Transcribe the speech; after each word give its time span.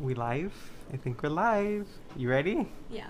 We 0.00 0.14
live? 0.14 0.54
I 0.90 0.96
think 0.96 1.22
we're 1.22 1.28
live. 1.28 1.86
You 2.16 2.30
ready? 2.30 2.66
Yeah. 2.88 3.08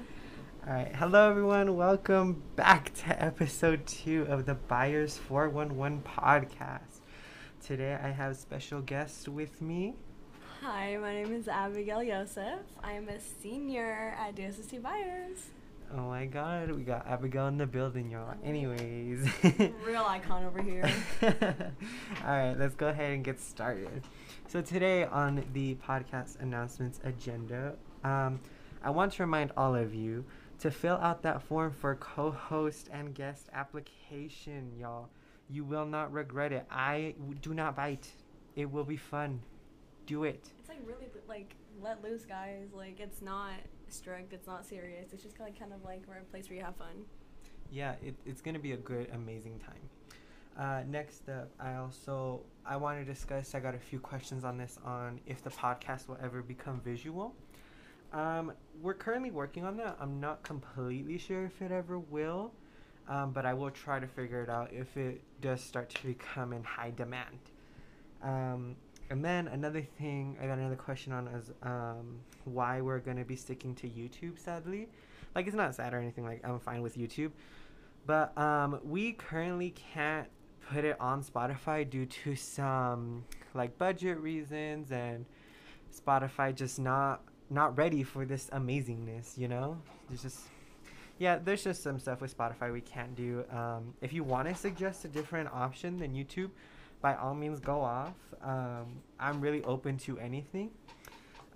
All 0.66 0.72
right. 0.72 0.92
Hello, 0.92 1.30
everyone. 1.30 1.76
Welcome 1.76 2.42
back 2.56 2.92
to 2.94 3.22
episode 3.22 3.86
two 3.86 4.26
of 4.28 4.44
the 4.44 4.54
Byers 4.54 5.16
411 5.16 6.02
podcast. 6.02 6.98
Today, 7.64 7.96
I 8.02 8.08
have 8.08 8.36
special 8.36 8.80
guests 8.80 9.28
with 9.28 9.62
me. 9.62 9.94
Hi, 10.62 10.96
my 10.96 11.14
name 11.14 11.32
is 11.32 11.46
Abigail 11.46 12.00
Yosief. 12.00 12.58
I 12.82 12.94
am 12.94 13.08
a 13.08 13.20
senior 13.20 14.16
at 14.18 14.34
DSST 14.34 14.82
Byers. 14.82 15.50
Oh 15.96 16.08
my 16.08 16.26
god, 16.26 16.72
we 16.72 16.82
got 16.82 17.06
Abigail 17.06 17.46
in 17.46 17.58
the 17.58 17.66
building, 17.66 18.10
y'all. 18.10 18.34
Oh. 18.34 18.48
Anyways, 18.48 19.28
Real 19.84 20.04
icon 20.08 20.44
over 20.44 20.60
here. 20.60 20.90
All 21.22 21.30
right, 22.26 22.54
let's 22.58 22.74
go 22.74 22.88
ahead 22.88 23.12
and 23.12 23.24
get 23.24 23.40
started. 23.40 24.02
So, 24.50 24.60
today 24.60 25.04
on 25.04 25.44
the 25.52 25.76
podcast 25.76 26.40
announcements 26.40 26.98
agenda, 27.04 27.76
um, 28.02 28.40
I 28.82 28.90
want 28.90 29.12
to 29.12 29.22
remind 29.22 29.52
all 29.56 29.76
of 29.76 29.94
you 29.94 30.24
to 30.58 30.72
fill 30.72 30.96
out 30.96 31.22
that 31.22 31.40
form 31.40 31.70
for 31.70 31.94
co 31.94 32.32
host 32.32 32.88
and 32.92 33.14
guest 33.14 33.48
application, 33.52 34.72
y'all. 34.76 35.08
You 35.48 35.62
will 35.62 35.86
not 35.86 36.12
regret 36.12 36.52
it. 36.52 36.66
I 36.68 37.14
w- 37.20 37.38
do 37.40 37.54
not 37.54 37.76
bite, 37.76 38.10
it 38.56 38.68
will 38.68 38.82
be 38.82 38.96
fun. 38.96 39.40
Do 40.06 40.24
it. 40.24 40.50
It's 40.58 40.68
like 40.68 40.80
really 40.84 41.06
like 41.28 41.54
let 41.80 42.02
loose, 42.02 42.24
guys. 42.24 42.70
Like 42.74 42.98
it's 42.98 43.22
not 43.22 43.52
strict. 43.88 44.32
It's 44.32 44.48
not 44.48 44.66
serious. 44.66 45.12
It's 45.12 45.22
just 45.22 45.38
like 45.38 45.56
kind 45.56 45.72
of 45.72 45.84
like 45.84 46.02
we're 46.08 46.18
a 46.18 46.24
place 46.24 46.48
where 46.50 46.58
you 46.58 46.64
have 46.64 46.74
fun. 46.74 47.04
yeah 47.70 47.94
it, 48.02 48.16
it's 48.26 48.40
going 48.40 48.54
to 48.54 48.60
be 48.60 48.72
a 48.72 48.76
good 48.76 49.08
amazing 49.14 49.60
time 49.60 49.84
uh, 50.58 50.82
next 50.88 51.28
up 51.28 51.48
i 51.60 51.76
also 51.76 52.40
i 52.70 52.76
want 52.76 52.98
to 52.98 53.04
discuss 53.04 53.54
i 53.54 53.60
got 53.60 53.74
a 53.74 53.78
few 53.78 53.98
questions 53.98 54.44
on 54.44 54.56
this 54.56 54.78
on 54.84 55.20
if 55.26 55.42
the 55.42 55.50
podcast 55.50 56.08
will 56.08 56.18
ever 56.22 56.40
become 56.40 56.80
visual. 56.80 57.34
Um, 58.12 58.52
we're 58.82 58.94
currently 58.94 59.30
working 59.30 59.64
on 59.64 59.76
that. 59.76 59.96
I'm 60.00 60.18
not 60.18 60.42
completely 60.42 61.16
sure 61.16 61.44
if 61.44 61.62
it 61.62 61.70
ever 61.70 61.98
will 61.98 62.52
um, 63.08 63.32
but 63.32 63.44
i 63.44 63.52
will 63.52 63.70
try 63.70 63.98
to 63.98 64.06
figure 64.06 64.42
it 64.42 64.48
out 64.48 64.72
if 64.72 64.96
it 64.96 65.20
does 65.42 65.60
start 65.60 65.90
to 65.90 66.06
become 66.06 66.52
in 66.52 66.62
high 66.62 66.92
demand. 66.96 67.38
Um, 68.22 68.76
and 69.10 69.24
then 69.24 69.48
another 69.48 69.82
thing 69.98 70.36
i 70.40 70.46
got 70.46 70.58
another 70.58 70.76
question 70.76 71.12
on 71.12 71.26
is 71.28 71.50
um, 71.62 72.20
why 72.44 72.80
we're 72.80 73.00
going 73.00 73.16
to 73.16 73.24
be 73.24 73.36
sticking 73.36 73.74
to 73.76 73.88
youtube 73.88 74.38
sadly. 74.38 74.88
Like 75.34 75.46
it's 75.46 75.56
not 75.56 75.74
sad 75.74 75.92
or 75.92 75.98
anything 75.98 76.24
like 76.24 76.40
i'm 76.44 76.60
fine 76.60 76.82
with 76.82 76.96
youtube. 76.96 77.32
But 78.06 78.36
um, 78.38 78.80
we 78.82 79.12
currently 79.12 79.74
can't 79.92 80.28
put 80.70 80.84
it 80.84 80.96
on 81.00 81.22
spotify 81.22 81.88
due 81.88 82.06
to 82.06 82.36
some 82.36 83.24
like 83.54 83.76
budget 83.78 84.18
reasons 84.18 84.92
and 84.92 85.26
spotify 85.92 86.54
just 86.54 86.78
not 86.78 87.22
not 87.50 87.76
ready 87.76 88.02
for 88.04 88.24
this 88.24 88.48
amazingness 88.52 89.36
you 89.36 89.48
know? 89.48 89.76
There's 90.08 90.22
just 90.22 90.40
yeah 91.18 91.38
there's 91.42 91.64
just 91.64 91.82
some 91.82 91.98
stuff 91.98 92.20
with 92.20 92.36
spotify 92.36 92.72
we 92.72 92.80
can't 92.80 93.14
do. 93.16 93.44
Um, 93.50 93.94
if 94.00 94.12
you 94.12 94.22
want 94.22 94.48
to 94.48 94.54
suggest 94.54 95.04
a 95.04 95.08
different 95.08 95.48
option 95.52 95.98
than 95.98 96.14
youtube 96.14 96.50
by 97.02 97.16
all 97.16 97.34
means 97.34 97.58
go 97.58 97.80
off. 97.80 98.14
Um, 98.42 98.86
i'm 99.18 99.40
really 99.40 99.62
open 99.64 99.98
to 99.98 100.18
anything. 100.18 100.70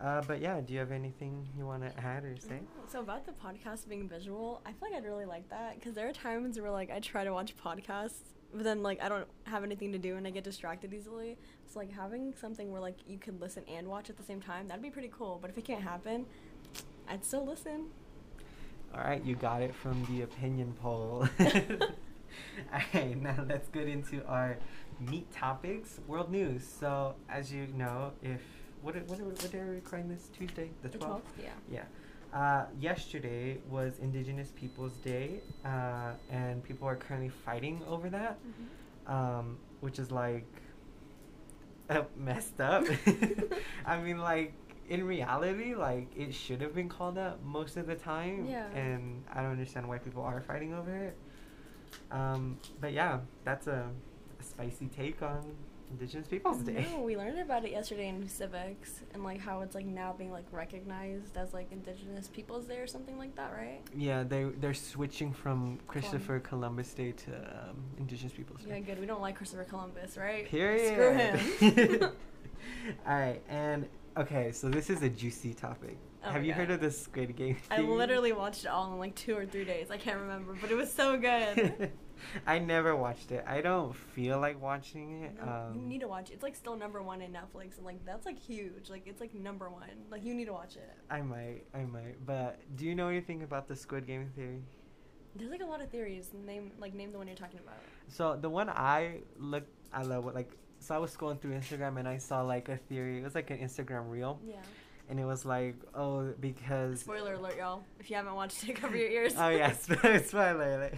Uh, 0.01 0.23
but 0.27 0.41
yeah 0.41 0.61
do 0.61 0.73
you 0.73 0.81
have 0.81 0.91
anything 0.91 1.49
you 1.57 1.65
want 1.65 1.83
to 1.83 2.05
add 2.05 2.25
or 2.25 2.35
say? 2.37 2.59
So 2.89 2.99
about 2.99 3.25
the 3.27 3.33
podcast 3.33 3.89
being 3.89 4.09
visual, 4.09 4.61
I 4.67 4.73
feel 4.73 4.89
like 4.91 4.95
I'd 4.95 5.05
really 5.05 5.25
like 5.25 5.49
that 5.51 5.77
because 5.77 5.95
there 5.95 6.09
are 6.09 6.13
times 6.13 6.59
where 6.59 6.73
like 6.73 6.91
I 6.91 6.99
try 6.99 7.23
to 7.23 7.33
watch 7.33 7.55
podcasts, 7.57 8.35
but 8.55 8.65
then 8.65 8.83
like 8.83 9.03
I 9.03 9.09
don't 9.09 9.27
have 9.45 9.65
anything 9.65 9.93
to 9.93 9.99
do 9.99 10.17
and 10.17 10.27
I 10.27 10.31
get 10.31 10.45
distracted 10.45 10.95
easily. 10.95 11.37
So 11.67 11.79
like 11.79 11.93
having 11.93 12.35
something 12.41 12.71
where 12.71 12.81
like 12.81 12.99
you 13.07 13.19
can 13.19 13.39
listen 13.41 13.65
and 13.69 13.89
watch 13.89 14.11
at 14.11 14.17
the 14.17 14.23
same 14.23 14.41
time, 14.41 14.69
that'd 14.69 14.83
be 14.83 14.91
pretty 14.91 15.11
cool. 15.13 15.39
But 15.41 15.51
if 15.51 15.59
it 15.59 15.65
can't 15.65 15.83
happen, 15.83 16.27
I'd 17.09 17.25
still 17.25 17.45
listen. 17.45 17.87
All 18.95 19.01
right, 19.01 19.25
you 19.25 19.35
got 19.35 19.61
it 19.61 19.75
from 19.75 20.05
the 20.09 20.23
opinion 20.23 20.75
poll. 20.81 21.29
All 22.73 22.81
right, 22.95 23.21
now 23.21 23.45
let's 23.49 23.69
get 23.69 23.89
into 23.89 24.25
our 24.27 24.57
meat 25.01 25.31
topics, 25.33 26.01
world 26.07 26.31
news. 26.31 26.65
So, 26.65 27.15
as 27.29 27.53
you 27.53 27.67
know, 27.77 28.13
if 28.23 28.41
what 28.83 28.95
what 29.09 29.21
what 29.21 29.51
day 29.51 29.59
are 29.59 29.67
we 29.67 29.77
recording 29.77 30.09
this 30.09 30.29
Tuesday, 30.37 30.71
the 30.83 30.89
The 30.89 30.99
12th? 30.99 31.23
Yeah. 31.43 31.49
Yeah. 31.71 31.85
Uh, 32.35 32.65
yesterday 32.81 33.59
was 33.71 34.01
Indigenous 34.01 34.51
Peoples 34.57 34.95
Day, 35.05 35.41
uh, 35.65 36.11
and 36.31 36.65
people 36.65 36.89
are 36.89 36.97
currently 36.97 37.29
fighting 37.29 37.81
over 37.89 38.11
that, 38.11 38.39
um, 39.07 39.57
which 39.81 40.01
is 40.01 40.11
like 40.11 40.45
uh, 41.89 42.03
messed 42.17 42.61
up. 42.61 42.85
I 43.87 44.01
mean, 44.01 44.19
like 44.19 44.53
in 44.89 45.05
reality, 45.05 45.77
like 45.77 46.09
it 46.17 46.35
should 46.35 46.61
have 46.61 46.75
been 46.75 46.89
called 46.89 47.15
that 47.15 47.45
most 47.45 47.77
of 47.77 47.87
the 47.87 47.95
time, 47.95 48.47
Yeah. 48.47 48.67
and 48.75 49.23
I 49.33 49.41
don't 49.41 49.53
understand 49.53 49.89
why 49.89 49.99
people 49.99 50.23
are 50.25 50.41
fighting 50.41 50.75
over 50.75 50.93
it. 50.93 51.17
Um, 52.11 52.59
but 52.81 52.93
yeah, 52.93 53.21
that's 53.45 53.69
a, 53.69 53.89
a 54.41 54.43
spicy 54.43 54.87
take 54.89 55.23
on 55.23 55.55
Indigenous 55.95 56.27
Peoples 56.27 56.59
Day. 56.59 56.87
No, 56.91 57.03
we 57.03 57.17
learned 57.17 57.39
about 57.39 57.65
it 57.65 57.71
yesterday 57.71 58.09
in 58.09 58.29
civics 58.29 59.03
and 59.13 59.23
like 59.23 59.41
how 59.41 59.61
it's 59.61 59.77
like 59.77 59.87
now 59.87 60.13
being 60.13 60.33
like 60.33 60.45
recognized 60.51 61.37
as 61.37 61.55
like 61.55 61.71
Indigenous 61.71 62.27
Peoples 62.27 62.65
Day 62.65 62.79
or 62.79 62.87
something 62.89 63.17
like 63.17 63.37
that, 63.37 63.53
right? 63.53 63.81
Yeah, 63.97 64.25
they 64.25 64.45
they're 64.61 64.75
switching 64.75 65.33
from 65.33 65.79
Christopher 65.87 66.41
Columbus 66.41 66.93
Day 66.95 67.13
to 67.13 67.31
um, 67.37 67.77
Indigenous 67.97 68.33
Peoples 68.33 68.63
Day. 68.63 68.71
Yeah, 68.71 68.81
good. 68.81 68.99
We 68.99 69.07
don't 69.07 69.23
like 69.23 69.37
Christopher 69.37 69.65
Columbus, 69.65 70.17
right? 70.17 70.47
Period. 70.47 70.93
Screw 70.93 71.71
him. 71.73 72.01
All 73.07 73.19
right, 73.19 73.41
and 73.49 73.87
okay, 74.17 74.53
so 74.53 74.69
this 74.69 74.91
is 74.91 75.03
a 75.03 75.09
juicy 75.09 75.55
topic. 75.55 75.97
Oh 76.25 76.31
Have 76.31 76.45
you 76.45 76.53
God. 76.53 76.59
heard 76.61 76.71
of 76.71 76.81
the 76.81 76.91
Squid 76.91 77.37
Game? 77.37 77.57
I 77.71 77.81
literally 77.81 78.33
watched 78.33 78.65
it 78.65 78.69
all 78.69 78.93
in 78.93 78.99
like 78.99 79.15
two 79.15 79.37
or 79.37 79.45
three 79.45 79.65
days. 79.65 79.91
I 79.91 79.99
can't 79.99 80.21
remember, 80.21 80.57
but 80.61 80.71
it 80.71 80.75
was 80.75 80.91
so 80.93 81.17
good. 81.19 81.91
I 82.47 82.59
never 82.59 82.97
watched 82.97 83.31
it. 83.33 83.45
I 83.47 83.61
don't 83.61 83.95
feel 83.95 84.39
like 84.41 84.61
watching 84.63 85.25
it. 85.25 85.37
No, 85.37 85.45
you 85.75 85.81
Um, 85.81 85.89
need 85.89 86.01
to 86.01 86.09
watch 86.09 86.31
it. 86.31 86.35
It's 86.35 86.43
like 86.43 86.55
still 86.55 86.77
number 86.77 87.03
one 87.03 87.21
in 87.21 87.33
Netflix, 87.33 87.77
and 87.77 87.85
like 87.85 88.03
that's 88.07 88.25
like 88.25 88.39
huge. 88.39 88.89
Like 88.89 89.03
it's 89.07 89.21
like 89.21 89.35
number 89.35 89.69
one. 89.69 89.91
Like 90.11 90.25
you 90.25 90.33
need 90.35 90.47
to 90.47 90.53
watch 90.53 90.77
it. 90.77 90.91
I 91.11 91.21
might, 91.21 91.65
I 91.75 91.85
might. 91.85 92.25
But 92.25 92.61
do 92.77 92.87
you 92.87 92.95
know 92.95 93.09
anything 93.09 93.43
about 93.43 93.69
the 93.69 93.77
Squid 93.77 94.07
Game 94.07 94.31
theory? 94.35 94.63
There's 95.37 95.51
like 95.51 95.63
a 95.63 95.67
lot 95.67 95.83
of 95.83 95.91
theories. 95.91 96.31
Name 96.33 96.71
like 96.79 96.95
name 96.95 97.13
the 97.13 97.19
one 97.19 97.27
you're 97.27 97.37
talking 97.37 97.61
about. 97.61 97.81
So 98.09 98.39
the 98.41 98.49
one 98.49 98.71
I 98.71 99.21
looked, 99.39 99.69
I 99.93 100.03
love 100.03 100.25
what 100.25 100.35
like. 100.35 100.53
So 100.85 100.95
I 100.95 100.99
was 100.99 101.17
scrolling 101.17 101.41
through 101.41 101.53
Instagram 101.53 101.99
and 101.99 102.07
I 102.07 102.19
saw 102.19 102.43
like 102.43 102.69
a 102.69 102.77
theory. 102.77 103.19
It 103.21 103.25
was 103.25 103.35
like 103.35 103.51
an 103.51 103.57
Instagram 103.59 104.11
reel, 104.11 104.39
Yeah. 104.47 104.57
and 105.09 105.19
it 105.19 105.25
was 105.25 105.47
like, 105.47 105.77
oh, 105.95 106.35
because 106.41 107.01
Spoiler 107.01 107.35
alert, 107.35 107.57
y'all. 107.57 107.83
If 107.99 108.11
you 108.11 108.17
haven't 108.17 108.35
watched 108.35 108.63
it, 108.69 108.75
cover 108.77 108.95
your 108.97 109.09
ears. 109.09 109.35
oh 109.39 109.49
yeah, 109.49 109.71
spo- 109.85 110.27
spoiler 110.27 110.75
alert. 110.75 110.95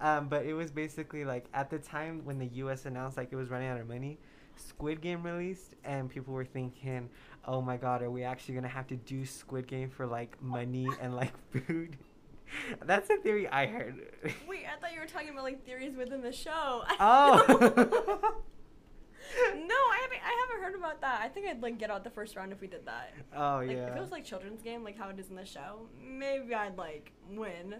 um, 0.00 0.28
but 0.28 0.46
it 0.46 0.54
was 0.54 0.70
basically 0.70 1.26
like 1.26 1.44
at 1.52 1.68
the 1.68 1.78
time 1.78 2.22
when 2.24 2.38
the 2.38 2.46
U.S. 2.64 2.86
announced 2.86 3.18
like 3.18 3.28
it 3.32 3.36
was 3.36 3.50
running 3.50 3.68
out 3.68 3.78
of 3.78 3.86
money, 3.86 4.18
Squid 4.56 5.02
Game 5.02 5.22
released, 5.22 5.74
and 5.84 6.08
people 6.08 6.32
were 6.32 6.46
thinking, 6.46 7.10
"Oh 7.44 7.60
my 7.60 7.76
God, 7.76 8.00
are 8.00 8.10
we 8.10 8.22
actually 8.24 8.54
gonna 8.54 8.68
have 8.68 8.86
to 8.86 8.96
do 8.96 9.26
Squid 9.26 9.66
Game 9.66 9.90
for 9.90 10.06
like 10.06 10.40
money 10.42 10.88
and 11.02 11.14
like 11.14 11.34
food?" 11.52 11.98
That's 12.86 13.10
a 13.10 13.16
theory 13.18 13.46
I 13.48 13.66
heard. 13.66 13.96
Wait, 14.48 14.64
I 14.64 14.80
thought 14.80 14.94
you 14.94 15.00
were 15.00 15.06
talking 15.06 15.28
about 15.28 15.42
like 15.44 15.66
theories 15.66 15.96
within 15.96 16.22
the 16.22 16.32
show. 16.32 16.84
Oh. 16.98 18.36
No, 19.54 19.74
I 19.74 19.98
haven't. 20.02 20.20
I 20.24 20.46
haven't 20.46 20.64
heard 20.64 20.74
about 20.74 21.00
that. 21.00 21.20
I 21.20 21.28
think 21.28 21.46
I'd 21.46 21.62
like 21.62 21.78
get 21.78 21.90
out 21.90 22.04
the 22.04 22.10
first 22.10 22.36
round 22.36 22.52
if 22.52 22.60
we 22.60 22.66
did 22.66 22.86
that. 22.86 23.12
oh 23.34 23.58
Like, 23.58 23.70
yeah. 23.70 23.88
If 23.88 23.96
it 23.96 24.00
was 24.00 24.10
like 24.10 24.24
children's 24.24 24.62
game, 24.62 24.84
like 24.84 24.98
how 24.98 25.08
it 25.08 25.18
is 25.18 25.28
in 25.30 25.36
the 25.36 25.44
show, 25.44 25.88
maybe 26.02 26.54
I'd 26.54 26.76
like 26.76 27.12
win. 27.30 27.76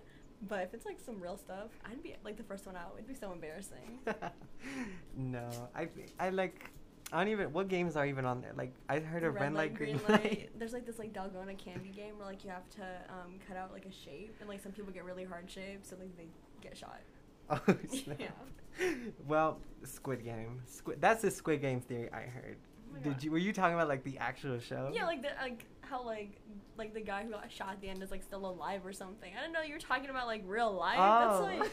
But 0.49 0.61
if 0.61 0.75
it's 0.75 0.84
like 0.84 0.99
some 1.05 1.21
real 1.21 1.37
stuff, 1.37 1.71
I'd 1.84 2.03
be 2.03 2.15
like 2.25 2.37
the 2.37 2.43
first 2.43 2.67
one 2.67 2.77
out. 2.77 2.93
It'd 2.97 3.09
be 3.09 3.15
so 3.15 3.33
embarrassing. 3.33 4.00
no, 5.17 5.49
I 5.75 5.89
I 6.19 6.31
like. 6.31 6.71
I 7.12 7.22
don't 7.22 7.33
even. 7.33 7.53
What 7.53 7.69
games 7.69 7.97
are 7.97 8.05
even 8.05 8.25
on 8.25 8.43
there? 8.43 8.53
Like 8.56 8.73
I 8.88 8.99
heard 8.99 9.23
of 9.23 9.34
red, 9.34 9.55
light, 9.55 9.75
green, 9.75 10.00
light. 10.09 10.50
There's 10.59 10.73
like 10.73 10.84
this 10.84 10.99
like 10.99 11.12
Dalgona 11.12 11.56
candy 11.56 11.91
game 11.91 12.19
where 12.19 12.26
like 12.26 12.44
you 12.44 12.50
have 12.50 12.69
to 12.70 12.82
um, 13.08 13.38
cut 13.47 13.56
out 13.56 13.73
like 13.73 13.87
a 13.87 13.93
shape, 13.93 14.35
and 14.41 14.49
like 14.49 14.62
some 14.62 14.73
people 14.73 14.93
get 14.93 15.05
really 15.05 15.25
hard 15.25 15.50
shapes, 15.50 15.91
so 15.91 15.97
like 15.99 16.17
they 16.17 16.26
get 16.61 16.76
shot. 16.76 17.00
Oh, 17.50 17.60
snap. 17.88 18.19
Yeah. 18.19 18.87
Well, 19.26 19.58
Squid 19.84 20.25
Game. 20.25 20.60
Squid. 20.66 21.00
That's 21.00 21.22
the 21.22 21.31
Squid 21.31 21.60
Game 21.60 21.81
theory 21.81 22.10
I 22.12 22.22
heard. 22.22 22.56
Oh 22.94 22.98
Did 23.02 23.12
God. 23.14 23.22
you? 23.25 23.31
Were 23.31 23.38
you 23.38 23.52
talking 23.52 23.75
about 23.75 23.88
like 23.88 24.04
the 24.04 24.19
actual 24.19 24.58
show? 24.58 24.90
Yeah, 24.93 25.04
like 25.06 25.22
the 25.22 25.28
like 25.40 25.64
how 25.82 26.04
like 26.04 26.40
like 26.76 26.93
the 26.93 27.00
guy 27.00 27.22
who 27.25 27.31
got 27.31 27.50
shot 27.50 27.70
at 27.72 27.81
the 27.81 27.88
end 27.88 28.02
is 28.02 28.10
like 28.10 28.22
still 28.22 28.46
alive 28.46 28.84
or 28.84 28.93
something. 28.93 29.32
I 29.37 29.40
didn't 29.43 29.52
know 29.54 29.62
you 29.62 29.75
were 29.75 29.81
talking 29.81 30.10
about 30.10 30.26
like 30.26 30.43
real 30.46 30.72
life. 30.72 30.98
Oh. 30.98 31.46
That's 31.48 31.60
like 31.60 31.72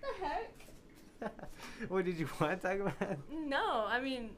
the 0.00 0.24
heck. 0.24 1.32
what 1.88 2.04
did 2.04 2.18
you 2.18 2.28
want 2.40 2.60
to 2.60 2.68
talk 2.68 2.80
about? 2.80 3.18
No, 3.30 3.84
I 3.86 4.00
mean. 4.00 4.30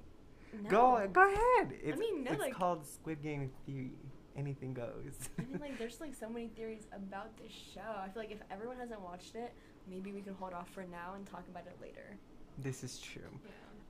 No. 0.62 0.68
Go 0.70 1.08
go 1.12 1.22
ahead. 1.32 1.72
It's, 1.82 1.98
mean, 1.98 2.24
no, 2.24 2.32
it's 2.32 2.40
like- 2.40 2.54
called 2.54 2.86
Squid 2.86 3.22
Game 3.22 3.50
theory. 3.66 3.92
Anything 4.36 4.74
goes. 4.74 5.28
I 5.38 5.42
mean, 5.42 5.58
like, 5.60 5.78
there's 5.78 6.00
like 6.00 6.14
so 6.14 6.28
many 6.28 6.48
theories 6.48 6.86
about 6.92 7.36
this 7.36 7.52
show. 7.52 7.80
I 7.96 8.08
feel 8.08 8.22
like 8.22 8.32
if 8.32 8.38
everyone 8.50 8.76
hasn't 8.78 9.00
watched 9.00 9.34
it, 9.36 9.52
maybe 9.88 10.12
we 10.12 10.20
can 10.22 10.34
hold 10.34 10.52
off 10.52 10.68
for 10.70 10.82
now 10.84 11.14
and 11.16 11.24
talk 11.26 11.44
about 11.48 11.66
it 11.66 11.76
later. 11.80 12.16
this 12.58 12.82
is 12.84 12.98
true. 12.98 13.22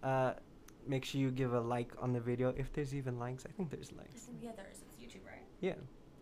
Yeah. 0.02 0.08
Uh, 0.08 0.34
make 0.86 1.04
sure 1.04 1.20
you 1.20 1.30
give 1.30 1.54
a 1.54 1.60
like 1.60 1.92
on 1.98 2.12
the 2.12 2.20
video 2.20 2.52
if 2.58 2.72
there's 2.72 2.94
even 2.94 3.18
likes. 3.18 3.46
I 3.46 3.52
think 3.52 3.70
there's 3.70 3.90
likes. 3.92 4.22
think, 4.22 4.38
yeah, 4.42 4.50
there 4.56 4.66
is. 4.70 4.80
It's 4.82 4.96
YouTube, 4.98 5.26
right? 5.26 5.42
Yeah. 5.60 5.74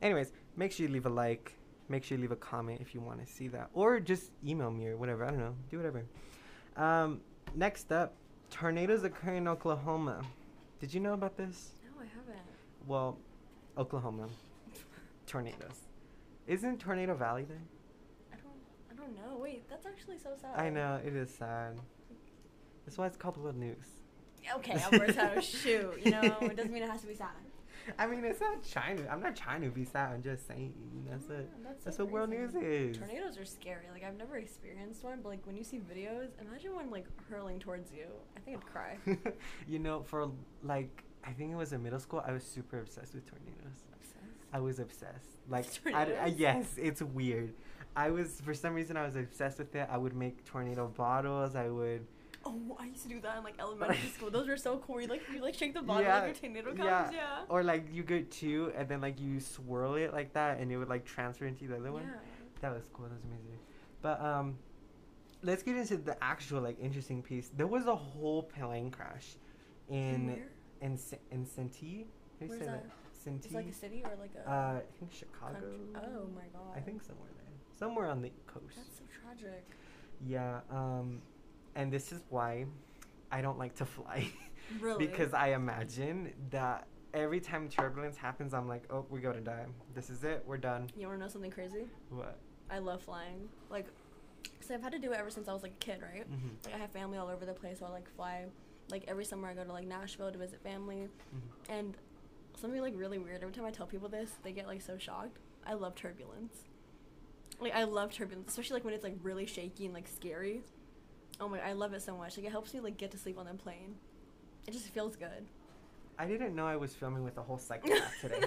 Anyways, 0.03 0.33
make 0.57 0.71
sure 0.73 0.87
you 0.87 0.93
leave 0.93 1.07
a 1.07 1.11
like. 1.11 1.55
Make 1.89 2.05
sure 2.05 2.17
you 2.17 2.23
leave 2.23 2.33
a 2.33 2.37
comment 2.37 2.81
if 2.81 2.95
you 2.95 3.01
want 3.01 3.25
to 3.27 3.31
see 3.31 3.49
that, 3.49 3.69
or 3.75 3.99
just 4.01 4.31
email 4.47 4.71
me 4.71 4.87
or 4.87 4.97
whatever. 4.97 5.25
I 5.25 5.31
don't 5.31 5.41
know. 5.41 5.55
Do 5.71 5.77
whatever. 5.79 6.05
Um, 6.77 7.21
next 7.55 7.91
up, 7.93 8.15
tornadoes 8.51 9.03
occur 9.05 9.35
in 9.35 9.49
Oklahoma. 9.49 10.23
Did 10.81 10.95
you 10.95 11.01
know 11.01 11.13
about 11.15 11.37
this? 11.37 11.73
No, 11.85 12.01
I 12.01 12.07
haven't. 12.07 12.47
Well, 12.87 13.19
Oklahoma. 13.77 14.29
Tornadoes. 15.27 15.89
Isn't 16.47 16.81
Tornado 16.81 17.15
Valley 17.15 17.45
there? 17.45 17.63
I 18.33 18.37
don't. 18.37 18.53
I 18.91 18.95
don't 18.95 19.15
know. 19.15 19.39
Wait, 19.39 19.69
that's 19.71 19.87
actually 19.87 20.19
so 20.19 20.31
sad. 20.41 20.59
I 20.59 20.69
know 20.69 21.01
it 21.05 21.15
is 21.15 21.31
sad. 21.31 21.79
That's 22.85 22.99
why 22.99 23.07
it's 23.07 23.17
called 23.17 23.37
world 23.37 23.57
news. 23.57 23.87
Okay, 24.57 24.73
i'm 24.73 24.95
Alberto, 24.95 25.35
oh, 25.37 25.41
shoot. 25.41 25.95
You 26.05 26.11
know, 26.11 26.37
it 26.41 26.57
doesn't 26.57 26.73
mean 26.73 26.83
it 26.83 26.91
has 26.91 27.03
to 27.03 27.07
be 27.07 27.15
sad. 27.15 27.29
I 27.99 28.07
mean, 28.07 28.25
it's 28.25 28.41
not 28.41 28.65
trying 28.69 28.97
to. 28.99 29.11
I'm 29.11 29.21
not 29.21 29.37
trying 29.37 29.63
to 29.63 29.69
be 29.69 29.85
sad. 29.85 30.13
I'm 30.13 30.23
just 30.23 30.47
saying 30.47 30.73
that's 31.09 31.27
Yeah, 31.29 31.37
it. 31.37 31.51
That's, 31.65 31.85
That's 31.85 31.97
so 31.97 32.05
what 32.05 32.13
world 32.13 32.31
news 32.31 32.55
is. 32.55 32.97
Tornadoes 32.97 33.39
are 33.39 33.45
scary. 33.45 33.87
Like 33.93 34.05
I've 34.05 34.17
never 34.17 34.37
experienced 34.37 35.05
one, 35.05 35.21
but 35.23 35.31
like 35.31 35.47
when 35.47 35.57
you 35.57 35.65
see 35.65 35.79
videos, 35.79 36.29
imagine 36.41 36.75
one 36.75 36.91
like 36.91 37.07
hurling 37.31 37.59
towards 37.59 37.93
you. 37.93 38.07
I 38.37 38.41
think 38.41 38.59
I'd 38.59 38.67
cry. 38.67 38.99
you 39.69 39.79
know, 39.79 40.03
for 40.03 40.31
like, 40.63 41.05
I 41.25 41.33
think 41.33 41.53
it 41.53 41.57
was 41.57 41.73
in 41.73 41.83
middle 41.83 42.01
school. 42.01 42.23
I 42.27 42.33
was 42.33 42.43
super 42.45 42.81
obsessed 42.81 43.15
with 43.15 43.27
tornadoes. 43.27 43.85
Obsessed. 43.95 44.17
I 44.53 44.61
was 44.61 44.79
obsessed. 44.79 45.29
Like, 45.49 45.67
I, 45.95 46.13
I, 46.15 46.27
yes, 46.37 46.67
it's 46.77 47.03
weird. 47.03 47.55
I 47.95 48.11
was 48.11 48.41
for 48.41 48.55
some 48.55 48.75
reason 48.75 48.97
I 48.97 49.05
was 49.05 49.17
obsessed 49.17 49.59
with 49.59 49.75
it. 49.75 49.89
I 49.91 49.99
would 49.99 50.15
make 50.15 50.45
tornado 50.45 50.89
bottles. 50.89 51.55
I 51.55 51.69
would. 51.69 52.07
Oh, 52.45 52.77
I 52.81 52.87
used 52.87 53.05
to 53.05 53.09
do 53.09 53.21
that 53.21 53.39
in 53.39 53.45
like 53.45 53.55
elementary 53.61 54.09
school. 54.09 54.31
Those 54.31 54.49
were 54.49 54.57
so 54.57 54.79
cool. 54.79 55.01
You 55.01 55.07
like 55.09 55.23
you 55.33 55.41
like 55.43 55.55
shake 55.55 55.75
the 55.75 55.83
bottle 55.83 56.03
Yeah, 56.03 56.23
like 56.23 56.37
a 56.37 56.41
tornado 56.41 56.67
comes. 56.75 56.79
yeah. 56.85 57.11
Yeah. 57.13 57.45
Or 57.49 57.63
like 57.63 57.87
you 57.93 58.03
get 58.03 58.31
two, 58.31 58.73
and 58.77 58.89
then 58.89 59.01
like 59.01 59.21
you 59.21 59.39
swirl 59.41 59.95
it 59.95 60.13
like 60.13 60.33
that, 60.33 60.59
and 60.59 60.73
it 60.73 60.77
would 60.77 60.89
like 60.89 61.05
transfer 61.05 61.47
into 61.47 61.69
the 61.69 61.77
other 61.77 61.93
one. 61.93 62.03
Yeah. 62.05 62.19
That 62.63 62.75
was 62.75 62.89
cool. 62.93 63.05
That 63.07 63.13
was 63.15 63.25
amazing. 63.25 63.59
But 64.01 64.21
um, 64.21 64.57
let's 65.43 65.63
get 65.63 65.77
into 65.77 65.97
the 65.99 66.17
actual 66.23 66.63
like 66.63 66.81
interesting 66.81 67.23
piece. 67.23 67.51
There 67.57 67.67
was 67.69 67.87
a 67.87 67.95
whole 67.95 68.43
plane 68.43 68.91
crash 68.91 69.37
in 69.89 70.27
Where? 70.29 70.49
In 70.83 70.99
in 71.31 71.47
Santee. 71.47 72.07
How 72.41 72.47
do 72.47 72.53
you 72.53 72.59
Where's 72.59 72.61
say 72.61 72.67
that? 72.67 72.87
Santee. 73.25 73.47
It's 73.47 73.55
like 73.55 73.69
a 73.69 73.73
city 73.73 74.03
or 74.05 74.11
like 74.21 74.33
a. 74.45 74.51
uh, 74.51 74.55
I 74.79 74.83
think 74.99 75.13
Chicago. 75.13 75.53
country? 75.55 75.79
Oh 75.97 76.27
my 76.35 76.43
god. 76.53 76.77
I 76.77 76.81
think 76.81 77.03
somewhere 77.03 77.31
there, 77.37 77.79
somewhere 77.79 78.07
on 78.09 78.21
the 78.21 78.31
coast. 78.47 78.77
That's 78.77 78.99
so 78.99 79.05
tragic. 79.23 79.65
Yeah. 80.27 80.61
Um, 80.71 81.23
and 81.77 81.91
this 81.93 82.13
is 82.13 82.21
why 82.29 82.67
I 83.31 83.41
don't 83.41 83.59
like 83.59 83.75
to 83.77 83.85
fly 83.87 84.27
Really. 84.81 85.07
because 85.07 85.33
I 85.33 85.49
imagine 85.55 86.33
that 86.51 86.87
every 87.15 87.41
time 87.41 87.69
turbulence 87.69 88.17
happens, 88.17 88.53
I'm 88.55 88.69
like, 88.69 88.85
oh, 88.91 89.07
we're 89.09 89.21
gonna 89.21 89.41
die. 89.41 89.67
This 89.95 90.11
is 90.11 90.25
it. 90.25 90.43
We're 90.47 90.59
done. 90.59 90.91
You 90.97 91.07
want 91.07 91.19
to 91.19 91.25
know 91.25 91.29
something 91.31 91.51
crazy? 91.51 91.87
What? 92.11 92.39
I 92.71 92.79
love 92.79 93.03
flying. 93.03 93.49
Like, 93.71 93.87
so 94.61 94.75
I've 94.75 94.83
had 94.83 94.93
to 94.93 94.99
do 94.99 95.13
it 95.13 95.19
ever 95.19 95.31
since 95.31 95.49
I 95.49 95.53
was 95.53 95.63
like 95.63 95.73
a 95.73 95.85
kid, 95.85 96.01
right? 96.03 96.27
hmm 96.27 96.49
Like 96.65 96.75
I 96.75 96.79
have 96.79 96.91
family 96.91 97.19
all 97.19 97.29
over 97.29 97.45
the 97.45 97.53
place, 97.53 97.79
so 97.81 97.87
I 97.87 97.91
like 97.91 98.09
fly. 98.17 98.47
Like 98.93 99.07
every 99.09 99.25
summer 99.25 99.49
I 99.49 99.55
go 99.55 99.65
to 99.65 99.73
like 99.73 99.87
Nashville 99.89 100.31
to 100.31 100.39
visit 100.39 100.63
family, 100.63 101.09
hmm 101.31 101.73
and 101.73 101.97
something 102.61 102.81
like 102.81 102.93
really 102.97 103.19
weird. 103.19 103.43
Every 103.43 103.55
time 103.55 103.65
I 103.65 103.71
tell 103.71 103.87
people 103.87 104.09
this, 104.09 104.31
they 104.45 104.53
get 104.53 104.67
like 104.67 104.83
so 104.83 104.99
shocked. 104.99 105.39
I 105.67 105.73
love 105.73 105.95
turbulence. 105.95 106.55
Like 107.59 107.75
I 107.75 107.85
love 107.85 108.13
turbulence, 108.13 108.51
especially 108.51 108.75
like 108.75 108.85
when 108.85 108.95
it's 108.95 109.03
like 109.03 109.17
really 109.23 109.47
shaky 109.47 109.87
and 109.87 109.95
like 109.95 110.07
scary. 110.07 110.63
Oh 111.41 111.49
my, 111.49 111.59
I 111.61 111.73
love 111.73 111.95
it 111.95 112.03
so 112.03 112.17
much. 112.17 112.37
Like 112.37 112.47
it 112.47 112.53
helps 112.53 112.75
me 112.75 112.81
like 112.81 112.99
get 112.99 113.11
to 113.13 113.19
sleep 113.19 113.39
on 113.39 113.47
the 113.47 113.55
plane. 113.55 113.95
It 114.67 114.73
just 114.73 114.87
feels 114.89 115.17
good. 115.17 115.47
I 116.19 116.27
didn't 116.27 116.55
know 116.55 116.67
I 116.67 116.77
was 116.77 116.95
filming 116.95 117.25
with 117.25 117.39
a 117.39 117.43
whole 117.43 117.59
psychopath 117.59 118.13
today. 118.21 118.43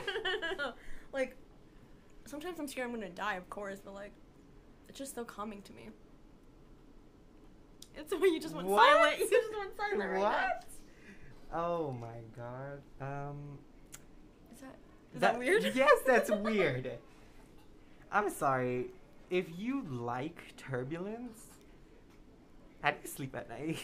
like 1.11 1.35
sometimes 2.25 2.59
I'm 2.59 2.67
scared 2.67 2.87
I'm 2.87 2.93
gonna 2.93 3.09
die, 3.09 3.35
of 3.35 3.49
course, 3.49 3.79
but 3.83 3.95
like 3.95 4.11
it's 4.87 4.99
just 4.99 5.15
so 5.15 5.25
calming 5.25 5.63
to 5.63 5.73
me. 5.73 5.89
It's 7.97 8.11
when 8.13 8.33
you 8.33 8.39
just 8.39 8.55
went 8.55 8.67
What? 8.67 8.85
silent. 8.85 9.19
You 9.19 9.29
just 9.29 9.57
went 9.57 9.77
silent 9.77 10.11
right 10.11 10.19
What? 10.21 10.65
Oh 11.53 11.91
my 11.91 12.17
god. 12.35 12.81
Um. 13.01 13.57
Is 14.53 14.61
that 14.61 14.75
is 15.13 15.21
that, 15.21 15.37
weird? 15.39 15.63
Yes, 15.75 15.99
that's 16.05 16.29
weird. 16.43 16.91
I'm 18.11 18.29
sorry. 18.29 18.87
If 19.29 19.45
you 19.57 19.83
like 19.89 20.55
turbulence, 20.57 21.41
how 22.81 22.91
do 22.91 22.97
you 23.01 23.07
sleep 23.09 23.35
at 23.35 23.49
night? 23.49 23.79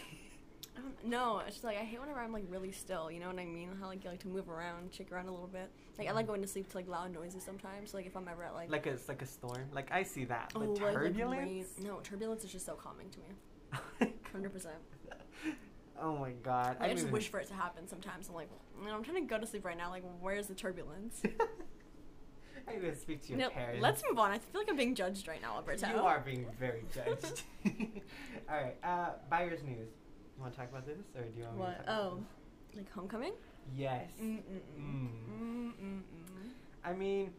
Don't- 0.75 1.05
no, 1.05 1.39
it's 1.39 1.55
just 1.55 1.63
like 1.63 1.77
I 1.77 1.81
hate 1.81 1.99
whenever 1.99 2.19
I'm 2.19 2.31
like 2.31 2.45
really 2.49 2.71
still. 2.71 3.09
You 3.11 3.19
know 3.19 3.27
what 3.27 3.39
I 3.39 3.45
mean? 3.45 3.69
How 3.79 3.87
like 3.87 4.03
you 4.03 4.09
like 4.09 4.19
to 4.21 4.27
move 4.27 4.49
around, 4.49 4.93
shake 4.93 5.11
around 5.11 5.27
a 5.27 5.31
little 5.31 5.47
bit. 5.47 5.69
Like 5.97 6.07
I 6.07 6.11
like 6.11 6.27
going 6.27 6.41
to 6.41 6.47
sleep 6.47 6.69
to 6.71 6.77
like 6.77 6.87
loud 6.87 7.13
noises 7.13 7.43
sometimes. 7.43 7.91
So, 7.91 7.97
like 7.97 8.05
if 8.05 8.15
I'm 8.15 8.27
ever 8.27 8.43
at 8.43 8.53
like, 8.53 8.69
like 8.69 8.85
a, 8.87 8.91
it's 8.91 9.07
like 9.07 9.21
a 9.21 9.25
storm. 9.25 9.65
Like 9.73 9.91
I 9.91 10.03
see 10.03 10.25
that, 10.25 10.51
but 10.53 10.63
oh 10.63 10.71
like, 10.73 10.81
like 10.81 10.93
turbulence. 10.93 11.67
No, 11.83 11.99
turbulence 11.99 12.43
is 12.43 12.51
just 12.51 12.65
so 12.65 12.73
calming 12.75 13.09
to 13.09 13.19
me. 13.19 13.25
Hundred 14.31 14.53
percent. 14.53 14.75
oh 16.01 16.15
my 16.17 16.31
god. 16.31 16.77
Like, 16.79 16.81
I 16.81 16.87
don't 16.87 16.97
just 16.97 17.09
wish 17.09 17.29
for 17.29 17.39
it 17.39 17.47
to 17.47 17.53
happen 17.53 17.87
sometimes. 17.87 18.29
I'm 18.29 18.35
like, 18.35 18.49
"Mm, 18.81 18.91
I'm 18.93 19.03
trying 19.03 19.21
to 19.21 19.27
go 19.29 19.37
to 19.37 19.45
sleep 19.45 19.65
right 19.65 19.77
now. 19.77 19.89
Like, 19.89 20.03
where's 20.19 20.47
the 20.47 20.55
turbulence? 20.55 21.21
I 22.67 22.73
need 22.73 22.81
to 22.81 22.95
speak 22.95 23.23
to 23.23 23.29
your 23.29 23.39
No, 23.39 23.49
parents. 23.49 23.81
let's 23.81 24.03
move 24.09 24.19
on. 24.19 24.31
I 24.31 24.37
feel 24.37 24.61
like 24.61 24.69
I'm 24.69 24.77
being 24.77 24.95
judged 24.95 25.27
right 25.27 25.41
now, 25.41 25.55
Alberto. 25.55 25.87
You 25.89 25.95
are 25.97 26.19
being 26.19 26.45
very 26.59 26.85
judged. 26.93 27.41
All 28.49 28.55
right. 28.55 28.75
Uh, 28.83 29.09
Byers 29.29 29.63
news. 29.63 29.89
You 30.37 30.41
want 30.41 30.53
to 30.53 30.59
talk 30.59 30.69
about 30.69 30.85
this, 30.85 30.99
or 31.15 31.23
do 31.23 31.39
you 31.39 31.45
want 31.45 31.57
me 31.57 31.65
to 31.65 31.71
talk 31.73 31.85
Oh, 31.87 32.07
about 32.07 32.23
like 32.75 32.91
homecoming? 32.91 33.33
Yes. 33.75 34.09
Mm-mm-mm. 34.21 34.39
Mm. 34.79 35.09
Mm-mm-mm. 35.29 36.49
I 36.83 36.93
mean, 36.93 37.31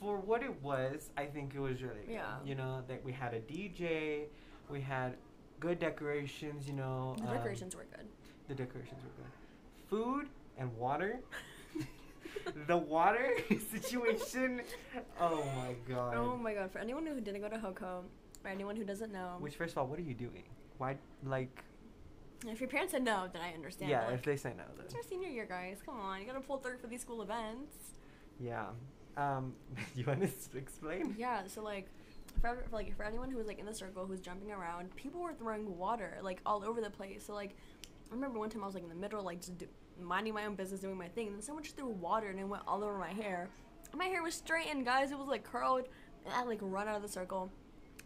for 0.00 0.18
what 0.18 0.42
it 0.42 0.62
was, 0.62 1.10
I 1.16 1.26
think 1.26 1.54
it 1.54 1.60
was 1.60 1.82
really 1.82 2.02
good. 2.06 2.14
Yeah. 2.14 2.36
You 2.44 2.54
know 2.54 2.82
that 2.88 3.04
we 3.04 3.12
had 3.12 3.34
a 3.34 3.40
DJ, 3.40 4.26
we 4.70 4.80
had 4.80 5.14
good 5.60 5.78
decorations. 5.78 6.66
You 6.66 6.74
know, 6.74 7.16
The 7.18 7.28
um, 7.28 7.34
decorations 7.36 7.74
were 7.76 7.86
good. 7.96 8.06
the 8.48 8.54
decorations 8.54 9.00
were 9.02 9.22
good. 9.22 9.32
Food 9.88 10.28
and 10.58 10.74
water. 10.76 11.20
the 12.66 12.76
water 12.76 13.30
situation. 13.70 14.62
Oh 15.20 15.44
my 15.56 15.74
god. 15.88 16.14
Oh 16.16 16.36
my 16.36 16.54
god! 16.54 16.70
For 16.70 16.78
anyone 16.78 17.06
who 17.06 17.20
didn't 17.20 17.40
go 17.40 17.48
to 17.48 17.56
HoCo, 17.58 18.02
or 18.44 18.50
anyone 18.50 18.76
who 18.76 18.84
doesn't 18.84 19.12
know, 19.12 19.36
Which 19.40 19.56
first 19.56 19.72
of 19.72 19.78
all, 19.78 19.86
what 19.86 19.98
are 19.98 20.02
you 20.02 20.14
doing? 20.14 20.44
Why 20.78 20.96
like? 21.24 21.62
if 22.46 22.60
your 22.60 22.68
parents 22.68 22.92
said 22.92 23.02
no, 23.02 23.26
then 23.32 23.40
I 23.40 23.54
understand. 23.54 23.90
yeah, 23.90 24.04
like, 24.04 24.14
if 24.16 24.22
they 24.22 24.36
say 24.36 24.52
no, 24.56 24.64
it's 24.78 24.92
then 24.92 25.00
your 25.00 25.08
senior 25.08 25.28
year, 25.30 25.46
guys. 25.46 25.78
Come 25.84 25.98
on, 25.98 26.20
you 26.20 26.26
gotta 26.26 26.40
pull 26.40 26.58
through 26.58 26.76
for 26.78 26.88
these 26.88 27.00
school 27.00 27.22
events. 27.22 27.76
yeah. 28.40 28.66
Um, 29.16 29.54
you 29.94 30.04
want 30.04 30.20
to 30.22 30.58
explain? 30.58 31.14
Yeah, 31.16 31.46
so 31.46 31.62
like, 31.62 31.86
for, 32.40 32.64
for 32.68 32.76
like 32.76 32.96
for 32.96 33.04
anyone 33.04 33.30
who 33.30 33.36
was 33.36 33.46
like 33.46 33.58
in 33.58 33.66
the 33.66 33.74
circle 33.74 34.06
who's 34.06 34.20
jumping 34.20 34.50
around, 34.50 34.94
people 34.96 35.20
were 35.20 35.34
throwing 35.34 35.76
water 35.76 36.18
like 36.22 36.40
all 36.46 36.64
over 36.64 36.80
the 36.80 36.90
place. 36.90 37.24
So 37.26 37.34
like, 37.34 37.56
I 38.10 38.14
remember 38.14 38.38
one 38.38 38.50
time 38.50 38.62
I 38.62 38.66
was 38.66 38.74
like 38.74 38.84
in 38.84 38.88
the 38.88 38.94
middle, 38.94 39.22
like 39.22 39.40
just 39.40 39.58
do, 39.58 39.66
minding 40.00 40.34
my 40.34 40.46
own 40.46 40.54
business, 40.54 40.80
doing 40.80 40.96
my 40.96 41.08
thing, 41.08 41.28
and 41.28 41.36
then 41.36 41.42
someone 41.42 41.64
just 41.64 41.76
threw 41.76 41.88
water 41.88 42.28
and 42.28 42.38
it 42.38 42.44
went 42.44 42.62
all 42.66 42.82
over 42.82 42.98
my 42.98 43.12
hair. 43.12 43.48
And 43.92 43.98
my 43.98 44.06
hair 44.06 44.22
was 44.22 44.34
straightened, 44.34 44.84
guys. 44.84 45.12
It 45.12 45.18
was 45.18 45.28
like 45.28 45.44
curled. 45.44 45.88
And 46.24 46.34
I 46.34 46.42
like 46.44 46.58
run 46.62 46.88
out 46.88 46.96
of 46.96 47.02
the 47.02 47.08
circle. 47.08 47.50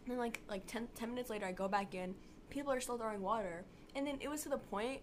And 0.03 0.11
then 0.11 0.17
like 0.17 0.41
like 0.49 0.65
10, 0.67 0.87
10 0.95 1.09
minutes 1.09 1.29
later, 1.29 1.45
I 1.45 1.51
go 1.51 1.67
back 1.67 1.95
in. 1.95 2.15
People 2.49 2.71
are 2.71 2.79
still 2.79 2.97
throwing 2.97 3.21
water, 3.21 3.63
and 3.95 4.07
then 4.07 4.17
it 4.21 4.27
was 4.27 4.41
to 4.41 4.49
the 4.49 4.57
point 4.57 5.01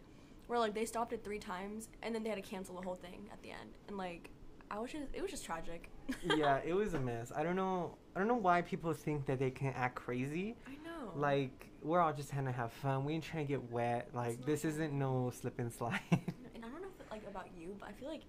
where 0.49 0.59
like 0.59 0.75
they 0.75 0.85
stopped 0.85 1.13
it 1.13 1.23
three 1.23 1.39
times, 1.39 1.89
and 2.03 2.15
then 2.15 2.23
they 2.23 2.29
had 2.29 2.43
to 2.43 2.49
cancel 2.49 2.75
the 2.75 2.83
whole 2.83 2.97
thing 2.97 3.29
at 3.33 3.41
the 3.43 3.51
end. 3.51 3.71
And 3.89 3.97
like, 3.97 4.31
I 4.71 4.79
was 4.79 4.91
just 4.93 5.05
it 5.13 5.23
was 5.23 5.31
just 5.31 5.45
tragic. 5.45 5.91
yeah, 6.37 6.61
it 6.65 6.75
was 6.75 6.95
a 6.95 7.01
mess. 7.01 7.33
I 7.35 7.43
don't 7.43 7.57
know. 7.57 7.95
I 8.15 8.19
don't 8.19 8.29
know 8.29 8.35
why 8.37 8.63
people 8.63 8.93
think 8.93 9.27
that 9.27 9.39
they 9.39 9.51
can 9.51 9.73
act 9.77 9.95
crazy. 9.97 10.57
I 10.67 10.73
know. 10.87 11.13
Like 11.15 11.69
we're 11.83 12.01
all 12.01 12.13
just 12.13 12.31
trying 12.31 12.47
to 12.47 12.53
have 12.53 12.73
fun. 12.73 13.05
We 13.05 13.15
ain't 13.15 13.25
trying 13.25 13.47
to 13.47 13.53
get 13.53 13.71
wet. 13.71 14.09
Like 14.15 14.45
this 14.45 14.65
isn't 14.65 14.93
no 14.93 15.31
slip 15.35 15.59
and 15.59 15.73
slide. 15.73 16.01
And 16.11 16.65
I 16.65 16.69
don't 16.69 16.83
know 16.83 16.89
if, 17.01 17.11
like 17.11 17.23
about 17.29 17.49
you, 17.57 17.77
but 17.79 17.89
I 17.89 17.93
feel 17.93 18.09
like 18.09 18.23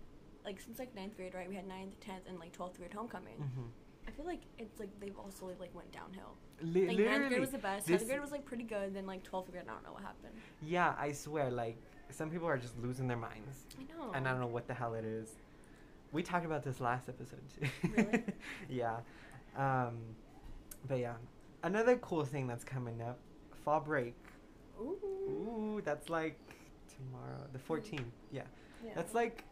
like 0.46 0.60
since 0.62 0.79
like 0.79 0.96
ninth 0.96 1.15
grade, 1.17 1.34
right? 1.34 1.50
We 1.50 1.56
had 1.56 1.67
ninth, 1.67 2.00
tenth, 2.00 2.24
and 2.27 2.39
like 2.39 2.51
twelfth 2.53 2.77
grade 2.77 2.94
homecoming. 2.94 3.36
hmm 3.38 3.67
I 4.08 4.12
feel 4.12 4.25
like 4.25 4.39
it's 4.58 4.79
like 4.79 4.89
they've 5.01 5.17
also 5.17 5.48
like 5.60 5.74
went 5.75 5.91
downhill. 5.91 6.36
Li- 6.62 6.88
Like 6.88 6.98
ninth 7.00 7.27
grade 7.29 7.41
was 7.41 7.50
the 7.51 7.58
best. 7.58 7.88
Tenth 7.88 8.06
grade 8.08 8.22
was 8.22 8.32
like 8.32 8.46
pretty 8.46 8.63
good. 8.63 8.94
Then 8.94 9.06
like 9.06 9.24
twelfth 9.24 9.51
grade, 9.51 9.63
I 9.67 9.74
don't 9.74 9.84
know 9.84 9.91
what 9.94 10.03
happened. 10.03 10.34
yeah, 10.62 10.94
I 10.98 11.12
swear. 11.12 11.50
Like 11.51 11.77
some 12.10 12.29
people 12.29 12.48
are 12.48 12.58
just 12.58 12.77
losing 12.79 13.08
their 13.08 13.17
minds, 13.17 13.65
I 13.77 13.84
know. 13.84 14.12
and 14.13 14.25
I 14.27 14.32
don't 14.32 14.39
know 14.39 14.48
what 14.48 14.65
the 14.67 14.74
hell 14.74 14.94
it 14.94 15.03
is. 15.03 15.29
We 16.11 16.23
talked 16.23 16.45
about 16.45 16.63
this 16.63 16.79
last 16.79 17.09
episode 17.09 17.41
too. 17.59 17.67
Really? 17.95 18.23
yeah. 18.69 18.97
Um, 19.57 19.97
but 20.87 20.99
yeah, 20.99 21.15
another 21.63 21.97
cool 21.97 22.23
thing 22.23 22.47
that's 22.47 22.63
coming 22.63 23.01
up, 23.01 23.19
fall 23.65 23.79
break. 23.81 24.15
Ooh. 24.79 24.97
Ooh, 25.29 25.81
that's 25.83 26.09
like 26.09 26.39
tomorrow, 26.95 27.45
the 27.51 27.59
14th. 27.59 28.03
Yeah, 28.31 28.43
Yeah. 28.85 28.91
that's 28.95 29.13
like 29.13 29.43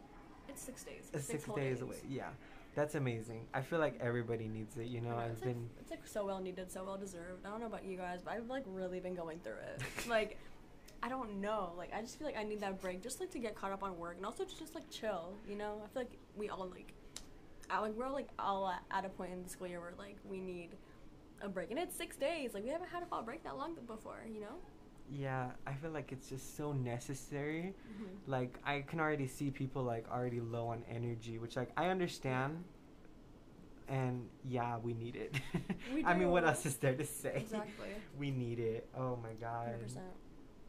it's 0.48 0.62
six 0.62 0.84
days. 0.84 1.10
uh, 1.14 1.20
six, 1.20 1.44
whole 1.46 1.56
days, 1.56 1.82
away. 1.82 1.96
Yeah, 2.08 2.30
that's 2.76 2.96
amazing. 2.96 3.48
I 3.54 3.62
feel 3.62 3.80
like 3.80 3.98
everybody 4.00 4.48
needs 4.48 4.78
it. 4.78 4.88
You 4.88 5.02
know, 5.02 5.18
I've 5.18 5.32
it's 5.32 5.42
been. 5.42 5.50
like, 5.64 5.82
it's 5.82 5.92
like 5.92 6.08
so 6.08 6.26
well 6.26 6.40
needed, 6.40 6.72
so 6.72 6.84
well 6.86 6.98
deserved. 6.98 7.46
I 7.46 7.50
don't 7.50 7.60
know 7.60 7.66
about 7.66 7.84
you 7.84 7.98
guys, 7.98 8.22
but 8.24 8.34
I've 8.34 8.48
like 8.48 8.64
really 8.68 9.00
been 9.00 9.16
going 9.16 9.40
through 9.40 9.54
it. 9.74 9.82
like, 10.08 10.38
I 11.04 11.10
don't 11.10 11.42
know. 11.42 11.74
Like 11.78 11.94
I 11.94 12.02
just 12.02 12.18
feel 12.18 12.28
like 12.28 12.38
I 12.38 12.44
need 12.44 12.62
that 12.62 12.80
break, 12.80 13.02
just 13.02 13.20
like 13.20 13.32
to 13.32 13.40
get 13.40 13.56
caught 13.56 13.72
up 13.72 13.84
on 13.84 13.98
work, 13.98 14.16
and 14.18 14.26
also 14.26 14.46
to 14.46 14.58
just 14.58 14.76
like 14.76 14.90
chill. 14.90 15.34
You 15.50 15.58
know, 15.58 15.82
I 15.84 15.88
feel 15.94 16.04
like 16.04 16.18
we 16.36 16.50
all 16.50 16.70
like, 16.70 16.94
I, 17.70 17.80
like 17.80 17.96
we're 17.96 18.06
all 18.06 18.14
like 18.14 18.30
all 18.38 18.68
at, 18.70 18.84
at 18.92 19.06
a 19.06 19.10
point 19.10 19.34
in 19.34 19.44
the 19.44 19.50
school 19.50 19.68
year 19.68 19.80
where 19.80 19.94
like 19.98 20.18
we 20.24 20.40
need 20.40 20.70
a 21.42 21.50
break, 21.50 21.72
and 21.72 21.80
it's 21.80 21.96
six 21.96 22.16
days. 22.16 22.54
Like 22.54 22.64
we 22.64 22.70
haven't 22.70 22.90
had 22.90 23.04
a 23.04 23.06
fall 23.06 23.24
break 23.24 23.44
that 23.44 23.58
long 23.58 23.76
before. 23.88 24.22
You 24.32 24.42
know. 24.42 24.56
Yeah, 25.12 25.52
I 25.68 25.74
feel 25.74 25.92
like 25.92 26.12
it's 26.12 26.30
just 26.30 26.58
so 26.58 26.74
necessary. 26.74 27.74
Mm-hmm. 27.94 28.32
Like 28.32 28.58
I 28.66 28.82
can 28.82 29.00
already 29.00 29.28
see 29.28 29.52
people 29.52 29.84
like 29.84 30.06
already 30.12 30.42
low 30.42 30.68
on 30.68 30.84
energy, 30.90 31.38
which 31.38 31.56
like 31.56 31.72
I 31.78 31.88
understand. 31.88 32.64
And 33.88 34.28
yeah, 34.44 34.78
we 34.80 34.94
need 34.94 35.16
it. 35.16 35.36
We 35.94 36.04
I 36.06 36.16
mean, 36.16 36.32
what 36.32 36.44
else 36.44 36.66
is 36.66 36.76
there 36.78 36.96
to 36.96 37.06
say? 37.06 37.34
Exactly. 37.36 37.90
We 38.18 38.32
need 38.32 38.60
it. 38.60 38.88
Oh 38.98 39.20
my 39.22 39.34
god. 39.40 39.66
Hundred 39.66 39.84
percent. 39.84 40.06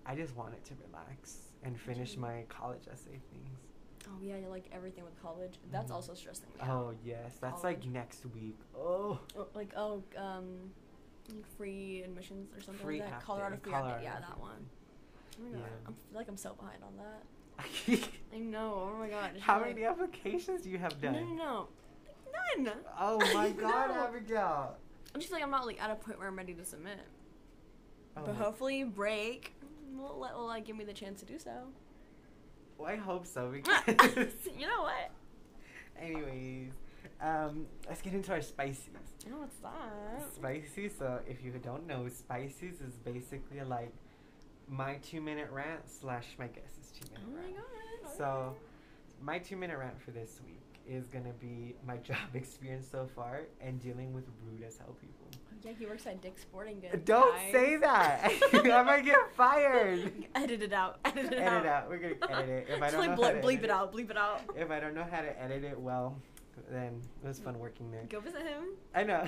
I 0.05 0.15
just 0.15 0.37
wanted 0.37 0.65
to 0.67 0.75
relax 0.87 1.39
and 1.63 1.81
finish 1.81 2.17
my 2.17 2.45
college 2.49 2.83
essay 2.93 3.19
things. 3.33 3.59
Oh 4.09 4.19
yeah, 4.23 4.37
you 4.37 4.49
like 4.49 4.69
everything 4.73 5.05
with 5.05 5.21
college. 5.21 5.59
That's 5.73 5.91
Mhm. 5.91 5.95
also 5.95 6.15
stressing 6.15 6.49
me 6.55 6.61
out. 6.61 6.69
Oh 6.69 6.95
yes, 7.05 7.37
that's 7.41 7.65
like 7.65 7.85
next 7.87 8.25
week. 8.27 8.57
Oh, 8.77 9.19
Oh, 9.37 9.47
like 9.55 9.73
oh 9.77 10.03
um, 10.17 10.71
like 11.29 11.47
free 11.57 12.03
admissions 12.03 12.49
or 12.57 12.61
something 12.63 12.85
Free 12.85 13.01
like 13.01 13.11
that. 13.11 13.23
Colorado 13.23 13.57
free. 13.57 13.73
Colorado 13.73 14.03
Yeah, 14.03 14.21
that 14.21 14.39
one. 14.39 14.69
Oh 15.39 15.43
my 15.45 15.51
god, 15.51 15.59
Yeah. 15.61 15.87
I'm 15.89 15.95
feel 15.95 16.19
like 16.19 16.29
I'm 16.29 16.37
so 16.37 16.55
behind 16.55 16.83
on 16.85 16.97
that. 16.97 17.23
I 18.35 18.39
know. 18.39 18.91
Oh 18.95 18.99
my 18.99 19.09
god. 19.09 19.33
it's 19.35 19.45
just 19.45 19.61
many 19.61 19.83
like- 19.83 19.91
applications 19.91 20.63
do 20.63 20.71
you 20.71 20.79
have 20.79 21.01
done? 21.01 21.15
no, 21.15 21.35
no. 21.35 21.69
None. 22.65 22.75
Oh 22.99 23.19
my 23.35 23.51
god, 23.51 23.89
No. 23.95 24.05
Abigail. 24.07 24.77
I'm 25.15 25.21
just 25.21 25.33
like 25.33 25.43
I'm 25.43 25.51
not 25.51 25.67
like 25.67 25.83
at 25.83 25.91
a 25.91 25.95
point 25.97 26.19
where 26.19 26.29
I'm 26.29 26.37
ready 26.37 26.55
to 26.55 26.65
submit. 26.65 27.01
Oh 28.17 28.23
but 28.25 28.35
hopefully 28.37 28.85
break 28.85 29.55
will 29.95 30.19
let 30.19 30.35
will 30.37 30.47
like 30.47 30.65
give 30.65 30.77
me 30.77 30.85
the 30.85 30.93
chance 30.93 31.21
to 31.21 31.27
do 31.27 31.39
so. 31.39 31.69
Well, 32.79 32.89
I 32.89 32.97
hope 32.97 33.27
so 33.27 33.49
because. 33.53 34.33
you 34.59 34.67
know 34.67 34.83
what? 34.83 35.11
Anyways, 36.01 36.73
um, 37.21 37.67
let's 37.89 38.03
get 38.03 38.13
into 38.13 38.33
our 38.33 38.43
spices. 38.43 38.89
You 39.25 39.33
know 39.33 39.39
what's 39.39 39.57
that? 39.59 40.23
Spicy. 40.35 40.89
So 40.89 41.21
if 41.27 41.43
you 41.43 41.53
don't 41.63 41.87
know, 41.87 42.09
spices 42.09 42.81
is 42.81 42.95
basically 43.05 43.61
like 43.63 43.93
my 44.69 44.97
two 44.97 45.21
minute 45.21 45.49
rant 45.51 45.89
slash 45.89 46.27
my 46.39 46.47
guess's 46.49 46.93
two 46.93 47.09
minute 47.13 47.25
Oh 47.27 47.33
my 47.35 47.41
rant. 47.43 47.57
god. 48.05 48.13
So 48.17 48.57
my 49.23 49.39
two 49.39 49.57
minute 49.57 49.79
rant 49.79 50.01
for 50.01 50.11
this 50.11 50.41
week 50.47 50.61
is 50.89 51.07
gonna 51.07 51.33
be 51.41 51.75
my 51.87 51.97
job 52.09 52.35
experience 52.35 52.89
so 52.91 53.09
far 53.15 53.43
and 53.61 53.81
dealing 53.81 54.13
with 54.13 54.25
rude 54.45 54.63
as 54.63 54.79
hell 54.79 54.97
people. 55.01 55.27
Yeah, 55.63 55.73
he 55.79 55.87
works 55.87 56.07
at 56.07 56.21
Dick's 56.23 56.43
Sporting 56.43 56.81
Goods. 56.81 57.03
Don't 57.05 57.35
guys. 57.35 57.53
say 57.53 57.77
that. 57.77 58.33
I 58.53 58.83
might 58.83 59.05
get 59.05 59.19
fired. 59.37 60.13
Edit 60.35 60.63
it 60.63 60.73
out. 60.73 61.01
Edit 61.05 61.25
it 61.27 61.33
edit 61.35 61.43
out. 61.43 61.67
out. 61.67 61.89
We're 61.89 61.99
gonna 61.99 62.39
edit 62.39 62.49
it. 62.49 62.67
If 62.69 62.83
I 62.83 62.91
don't 62.91 63.01
like 63.01 63.19
know 63.19 63.25
how 63.25 63.33
to 63.33 63.41
bleep 63.41 63.59
edit 63.59 63.65
it 63.65 63.71
out. 63.71 63.93
Bleep 63.93 64.11
it 64.11 64.17
out. 64.17 64.43
If 64.55 64.71
I 64.71 64.79
don't 64.79 64.95
know 64.95 65.07
how 65.11 65.23
to 65.23 65.43
edit 65.43 65.65
it 65.65 65.79
well, 65.79 66.17
then 66.71 67.01
it 67.25 67.27
was 67.27 67.41
fun 67.41 67.59
working 67.59 67.91
there. 67.91 68.05
Go 68.09 68.21
visit 68.21 68.43
him. 68.43 68.65
I 68.95 69.03
know. 69.03 69.27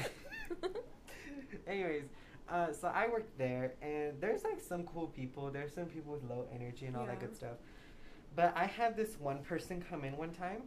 Anyways, 1.67 2.05
uh, 2.49 2.73
so 2.73 2.89
I 2.89 3.09
worked 3.09 3.37
there, 3.37 3.75
and 3.83 4.21
there's 4.21 4.45
like 4.45 4.61
some 4.61 4.85
cool 4.85 5.09
people. 5.09 5.51
There's 5.51 5.75
some 5.75 5.87
people 5.87 6.13
with 6.13 6.25
low 6.25 6.47
energy 6.55 6.87
and 6.87 6.97
all 6.97 7.07
that 7.07 7.21
good 7.21 7.35
stuff. 7.35 7.57
But 8.37 8.57
I 8.57 8.67
had 8.67 8.97
this 8.97 9.19
one 9.19 9.39
person 9.43 9.85
come 9.91 10.05
in 10.05 10.17
one 10.17 10.31
time, 10.31 10.63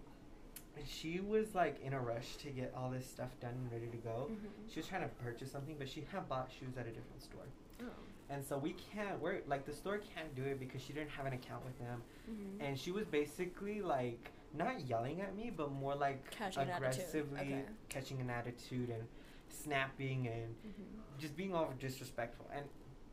she 0.85 1.19
was 1.19 1.53
like 1.53 1.81
in 1.83 1.93
a 1.93 1.99
rush 1.99 2.35
to 2.37 2.49
get 2.49 2.73
all 2.75 2.89
this 2.89 3.05
stuff 3.05 3.29
done 3.39 3.51
and 3.53 3.71
ready 3.71 3.87
to 3.87 3.97
go. 3.97 4.29
Mhm. 4.31 4.71
She 4.73 4.79
was 4.79 4.87
trying 4.87 5.01
to 5.03 5.09
purchase 5.23 5.51
something, 5.51 5.75
but 5.77 5.87
she 5.89 6.01
had 6.11 6.27
bought 6.29 6.51
shoes 6.51 6.77
at 6.77 6.85
a 6.87 6.91
different 6.91 7.21
store. 7.21 7.45
Oh. 7.81 7.85
And 8.29 8.43
so 8.45 8.57
we 8.57 8.73
can't, 8.73 9.19
we're 9.19 9.41
like, 9.47 9.65
the 9.65 9.73
store 9.73 9.99
can't 10.15 10.33
do 10.35 10.43
it 10.43 10.59
because 10.59 10.81
she 10.81 10.93
didn't 10.93 11.09
have 11.11 11.25
an 11.25 11.33
account 11.33 11.65
with 11.65 11.77
them. 11.79 12.01
Mhm. 12.29 12.61
And 12.65 12.79
she 12.79 12.91
was 12.91 13.05
basically 13.05 13.81
like, 13.81 14.31
not 14.53 14.81
yelling 14.81 15.21
at 15.21 15.35
me, 15.35 15.49
but 15.49 15.71
more 15.71 15.95
like 15.95 16.29
Catching 16.31 16.63
an 16.63 16.69
aggressively 16.71 17.39
Okay. 17.39 17.65
catching 17.89 18.19
an 18.19 18.29
attitude 18.29 18.89
and 18.89 19.07
snapping 19.49 20.27
and 20.27 20.55
Mhm. 20.65 21.19
just 21.19 21.35
being 21.37 21.53
all 21.53 21.71
disrespectful. 21.79 22.47
And 22.53 22.65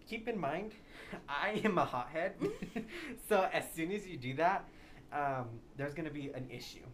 keep 0.06 0.26
in 0.28 0.38
mind, 0.38 0.72
I 1.28 1.60
am 1.64 1.78
a 1.78 1.84
hothead. 1.84 2.34
so 3.28 3.48
as 3.52 3.70
soon 3.72 3.92
as 3.92 4.06
you 4.06 4.16
do 4.16 4.34
that, 4.34 4.68
um, 5.12 5.60
there's 5.76 5.94
going 5.94 6.06
to 6.08 6.14
be 6.14 6.28
an 6.30 6.48
issue. 6.50 6.84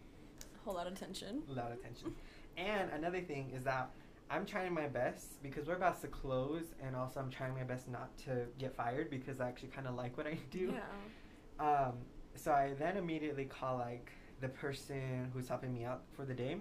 Whole 0.65 0.73
lot 0.73 0.87
of 0.87 0.99
tension. 0.99 1.43
A 1.51 1.53
lot 1.53 1.71
of 1.71 1.81
tension. 1.81 2.13
and 2.57 2.89
another 2.91 3.21
thing 3.21 3.51
is 3.55 3.63
that 3.65 3.91
I'm 4.31 4.47
trying 4.47 4.73
my 4.73 4.87
best 4.87 5.41
because 5.43 5.67
we're 5.67 5.75
about 5.75 6.01
to 6.01 6.07
close, 6.07 6.73
and 6.81 6.95
also 6.95 7.19
I'm 7.19 7.29
trying 7.29 7.53
my 7.53 7.63
best 7.63 7.87
not 7.87 8.17
to 8.25 8.45
get 8.57 8.75
fired 8.75 9.11
because 9.11 9.39
I 9.39 9.47
actually 9.47 9.69
kind 9.69 9.87
of 9.87 9.93
like 9.93 10.17
what 10.17 10.25
I 10.25 10.39
do. 10.49 10.73
Yeah. 10.73 11.87
Um, 11.87 11.93
so 12.35 12.51
I 12.51 12.73
then 12.79 12.97
immediately 12.97 13.45
call 13.45 13.77
like 13.77 14.11
the 14.41 14.49
person 14.49 15.29
who's 15.33 15.47
helping 15.47 15.71
me 15.71 15.85
out 15.85 16.01
for 16.15 16.25
the 16.25 16.33
day, 16.33 16.57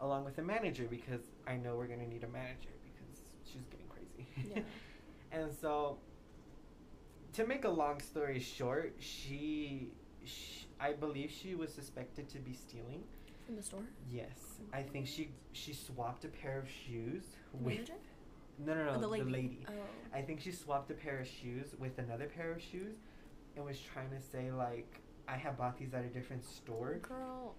along 0.00 0.24
with 0.24 0.36
the 0.36 0.42
manager 0.42 0.86
because 0.88 1.20
I 1.46 1.56
know 1.56 1.76
we're 1.76 1.86
gonna 1.86 2.08
need 2.08 2.24
a 2.24 2.28
manager 2.28 2.70
because 2.82 3.20
she's 3.44 3.66
getting 3.70 3.86
crazy. 3.88 4.54
Yeah. 4.56 4.62
and 5.38 5.52
so, 5.52 5.98
to 7.34 7.46
make 7.46 7.64
a 7.64 7.70
long 7.70 8.00
story 8.00 8.40
short, 8.40 8.94
she, 8.98 9.90
sh 10.24 10.62
I 10.80 10.94
believe 10.94 11.30
she 11.30 11.54
was 11.54 11.72
suspected 11.72 12.30
to 12.30 12.38
be 12.38 12.54
stealing. 12.54 13.04
From 13.52 13.58
the 13.58 13.66
store. 13.66 13.82
Yes, 14.10 14.60
I 14.72 14.80
think 14.80 15.06
she 15.06 15.28
she 15.52 15.74
swapped 15.74 16.24
a 16.24 16.28
pair 16.28 16.58
of 16.58 16.66
shoes 16.70 17.22
with 17.52 17.74
manager? 17.74 17.92
no 18.58 18.74
no 18.74 18.84
no 18.84 18.90
Oh, 18.92 18.94
the 18.94 19.00
the 19.00 19.08
lady. 19.08 19.30
lady. 19.30 19.66
Oh. 19.68 19.72
I 20.14 20.22
think 20.22 20.40
she 20.40 20.52
swapped 20.52 20.90
a 20.90 20.94
pair 20.94 21.18
of 21.18 21.26
shoes 21.28 21.74
with 21.78 21.98
another 21.98 22.28
pair 22.34 22.50
of 22.52 22.62
shoes, 22.62 22.94
and 23.54 23.62
was 23.62 23.78
trying 23.78 24.08
to 24.08 24.18
say 24.22 24.50
like 24.50 25.02
I 25.28 25.36
have 25.36 25.58
bought 25.58 25.76
these 25.76 25.92
at 25.92 26.02
a 26.02 26.08
different 26.08 26.42
store, 26.44 26.96
Girl. 27.02 27.54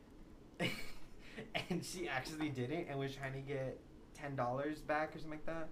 and 1.69 1.85
she 1.85 2.07
actually 2.07 2.49
didn't, 2.49 2.87
and 2.89 2.97
was 2.97 3.13
trying 3.15 3.33
to 3.33 3.39
get 3.41 3.77
ten 4.15 4.35
dollars 4.35 4.79
back 4.79 5.15
or 5.15 5.19
something 5.19 5.37
like 5.37 5.45
that, 5.45 5.67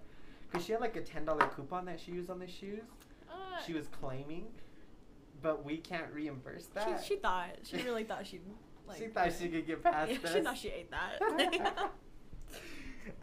because 0.48 0.64
she 0.64 0.70
had 0.70 0.80
like 0.80 0.94
a 0.94 1.02
ten 1.02 1.24
dollar 1.24 1.48
coupon 1.48 1.84
that 1.86 1.98
she 1.98 2.12
used 2.12 2.30
on 2.30 2.38
the 2.38 2.46
shoes. 2.46 2.84
Uh, 3.28 3.60
She 3.66 3.72
was 3.72 3.88
claiming, 3.88 4.46
but 5.42 5.64
we 5.64 5.78
can't 5.78 6.12
reimburse 6.12 6.66
that. 6.74 7.00
She, 7.02 7.14
she 7.14 7.16
thought. 7.16 7.56
She 7.64 7.78
really 7.78 8.04
thought 8.04 8.24
she'd. 8.24 8.42
Like, 8.92 9.00
she 9.00 9.06
thought 9.08 9.32
she 9.38 9.48
could 9.48 9.66
get 9.66 9.82
past 9.82 10.10
Yeah, 10.12 10.18
us. 10.28 10.32
she 10.34 10.40
thought 10.40 10.58
she 10.58 10.68
ate 10.68 10.90
that. 10.90 11.90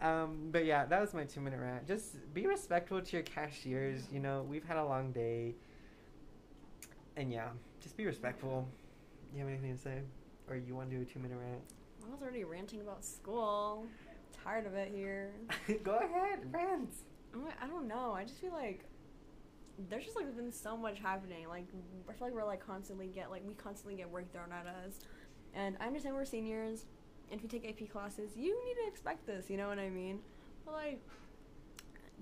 um, 0.02 0.48
but 0.50 0.64
yeah, 0.64 0.84
that 0.86 1.00
was 1.00 1.14
my 1.14 1.24
two 1.24 1.40
minute 1.40 1.60
rant. 1.60 1.86
Just 1.86 2.16
be 2.34 2.46
respectful 2.46 3.00
to 3.00 3.12
your 3.16 3.22
cashiers. 3.22 4.02
You 4.12 4.20
know, 4.20 4.44
we've 4.48 4.64
had 4.64 4.76
a 4.76 4.84
long 4.84 5.12
day. 5.12 5.54
And 7.16 7.32
yeah, 7.32 7.48
just 7.80 7.96
be 7.96 8.06
respectful. 8.06 8.68
Do 9.32 9.38
You 9.38 9.44
have 9.44 9.52
anything 9.52 9.76
to 9.76 9.80
say? 9.82 10.00
Or 10.48 10.56
you 10.56 10.74
want 10.74 10.90
to 10.90 10.96
do 10.96 11.02
a 11.02 11.04
two 11.04 11.18
minute 11.18 11.38
rant? 11.38 11.60
I 12.06 12.10
was 12.10 12.22
already 12.22 12.44
ranting 12.44 12.80
about 12.80 13.04
school. 13.04 13.86
Tired 14.44 14.66
of 14.66 14.74
it 14.74 14.90
here. 14.94 15.32
Go 15.84 15.96
ahead, 15.98 16.40
rant. 16.52 16.90
I'm 17.34 17.44
I 17.62 17.66
don't 17.66 17.86
know. 17.86 18.12
I 18.12 18.24
just 18.24 18.40
feel 18.40 18.52
like 18.52 18.84
there's 19.88 20.04
just 20.04 20.16
like 20.16 20.34
been 20.36 20.52
so 20.52 20.76
much 20.76 20.98
happening. 20.98 21.48
Like 21.48 21.66
I 22.08 22.12
feel 22.12 22.26
like 22.28 22.34
we're 22.34 22.44
like 22.44 22.64
constantly 22.66 23.06
get 23.06 23.30
like 23.30 23.42
we 23.46 23.54
constantly 23.54 23.94
get 23.96 24.10
work 24.10 24.32
thrown 24.32 24.50
at 24.52 24.66
us, 24.66 24.98
and 25.54 25.76
I 25.80 25.86
understand 25.86 26.14
we're 26.14 26.24
seniors. 26.24 26.86
And 27.30 27.38
if 27.40 27.42
you 27.44 27.48
take 27.48 27.68
AP 27.68 27.90
classes, 27.90 28.30
you 28.36 28.58
need 28.66 28.74
to 28.82 28.88
expect 28.88 29.26
this. 29.26 29.48
You 29.50 29.56
know 29.56 29.68
what 29.68 29.78
I 29.78 29.88
mean? 29.88 30.18
But 30.64 30.74
like, 30.74 31.00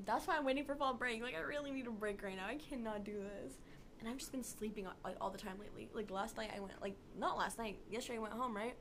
that's 0.04 0.26
why 0.26 0.36
I'm 0.36 0.44
waiting 0.44 0.64
for 0.64 0.74
fall 0.74 0.94
break. 0.94 1.22
Like 1.22 1.34
I 1.34 1.40
really 1.40 1.70
need 1.70 1.86
a 1.86 1.90
break 1.90 2.22
right 2.22 2.36
now. 2.36 2.46
I 2.46 2.56
cannot 2.56 3.04
do 3.04 3.14
this. 3.14 3.54
And 4.00 4.08
I've 4.08 4.18
just 4.18 4.30
been 4.32 4.44
sleeping 4.44 4.86
all- 4.86 4.92
like 5.04 5.16
all 5.20 5.30
the 5.30 5.38
time 5.38 5.54
lately. 5.60 5.88
Like 5.92 6.10
last 6.10 6.36
night 6.36 6.50
I 6.56 6.60
went 6.60 6.80
like 6.82 6.94
not 7.18 7.36
last 7.38 7.58
night. 7.58 7.78
Yesterday 7.90 8.18
I 8.18 8.20
went 8.20 8.34
home 8.34 8.54
right. 8.56 8.74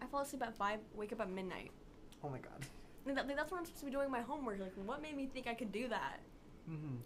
I 0.00 0.06
fall 0.06 0.20
asleep 0.20 0.42
at 0.42 0.54
five, 0.56 0.78
wake 0.94 1.12
up 1.12 1.20
at 1.20 1.30
midnight. 1.30 1.70
Oh 2.22 2.28
my 2.28 2.38
god. 2.38 2.52
Like, 3.06 3.14
that, 3.14 3.26
like, 3.26 3.36
that's 3.36 3.50
when 3.50 3.60
I'm 3.60 3.64
supposed 3.64 3.80
to 3.80 3.86
be 3.86 3.92
doing 3.92 4.10
my 4.10 4.20
homework. 4.20 4.60
Like, 4.60 4.74
what 4.84 5.00
made 5.00 5.16
me 5.16 5.30
think 5.32 5.46
I 5.46 5.54
could 5.54 5.72
do 5.72 5.88
that? 5.88 6.18
Mm-hmm. 6.68 6.96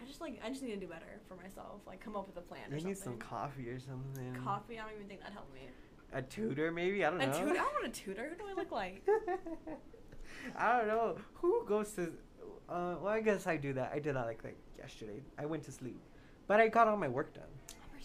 I 0.00 0.04
just 0.06 0.20
like 0.20 0.38
I 0.44 0.48
just 0.48 0.62
need 0.62 0.70
to 0.74 0.76
do 0.76 0.86
better 0.86 1.18
for 1.26 1.34
myself. 1.34 1.80
Like 1.88 1.98
come 2.00 2.14
up 2.14 2.28
with 2.28 2.36
a 2.36 2.40
plan 2.40 2.60
or 2.70 2.74
You 2.74 2.80
something. 2.82 2.88
need 2.90 2.98
some 2.98 3.18
coffee 3.18 3.68
or 3.68 3.80
something. 3.80 4.36
Coffee. 4.44 4.78
I 4.78 4.82
don't 4.84 4.94
even 4.94 5.08
think 5.08 5.22
that 5.22 5.32
helped 5.32 5.52
me. 5.52 5.62
A 6.14 6.22
tutor, 6.22 6.70
maybe? 6.70 7.04
I 7.04 7.10
don't 7.10 7.20
A 7.20 7.26
know. 7.26 7.32
A 7.32 7.38
tutor. 7.38 7.50
I 7.50 7.54
don't 7.56 7.72
want 7.82 7.86
a 7.86 7.90
tutor. 7.90 8.28
Who 8.30 8.36
do 8.36 8.50
I 8.50 8.54
look 8.54 8.70
like? 8.72 9.02
I 10.56 10.78
don't 10.78 10.86
know. 10.88 11.16
Who 11.34 11.64
goes 11.66 11.90
to. 11.92 12.12
Uh, 12.68 12.96
well, 13.00 13.08
I 13.08 13.20
guess 13.20 13.46
I 13.46 13.56
do 13.56 13.72
that. 13.74 13.90
I 13.94 13.98
did 13.98 14.14
that 14.16 14.24
like, 14.26 14.42
like 14.44 14.56
yesterday. 14.78 15.22
I 15.38 15.44
went 15.46 15.64
to 15.64 15.72
sleep. 15.72 16.00
But 16.46 16.60
I 16.60 16.68
got 16.68 16.88
all 16.88 16.96
my 16.96 17.08
work 17.08 17.34
done. 17.34 17.44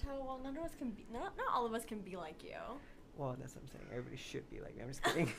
Well, 0.06 0.40
none 0.44 0.58
of 0.58 0.64
us 0.64 0.72
can 0.78 0.90
be. 0.92 1.06
Not, 1.14 1.38
not 1.38 1.54
all 1.54 1.66
of 1.66 1.74
us 1.74 1.86
can 1.86 2.00
be 2.00 2.16
like 2.16 2.44
you. 2.44 2.56
Well, 3.18 3.36
that's 3.40 3.54
what 3.56 3.64
I'm 3.64 3.68
saying. 3.68 3.86
Everybody 3.92 4.16
should 4.18 4.50
be 4.50 4.60
like 4.62 4.76
me. 4.76 4.82
I'm 4.84 4.90
just 4.90 5.04
kidding. 5.04 5.32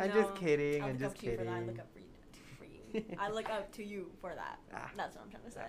I'm 0.00 0.12
just 0.12 0.34
kidding. 0.34 0.82
I 0.82 0.86
I'm 0.88 0.92
look 0.92 1.00
just 1.00 1.14
up 1.14 1.18
to 1.20 1.26
you 1.26 1.36
for 1.36 1.44
kidding. 1.44 1.46
that. 1.46 1.54
I 1.54 1.64
look 1.64 1.78
up 1.78 1.86
for 1.94 1.98
you. 2.00 2.06
For 2.58 2.64
you. 2.98 3.04
I 3.18 3.30
look 3.30 3.48
up 3.48 3.72
to 3.72 3.84
you 3.84 4.10
for 4.20 4.34
that. 4.34 4.58
Ah. 4.74 4.90
That's 4.96 5.16
what 5.16 5.24
I'm 5.24 5.30
trying 5.30 5.44
to 5.44 5.50
say. 5.50 5.66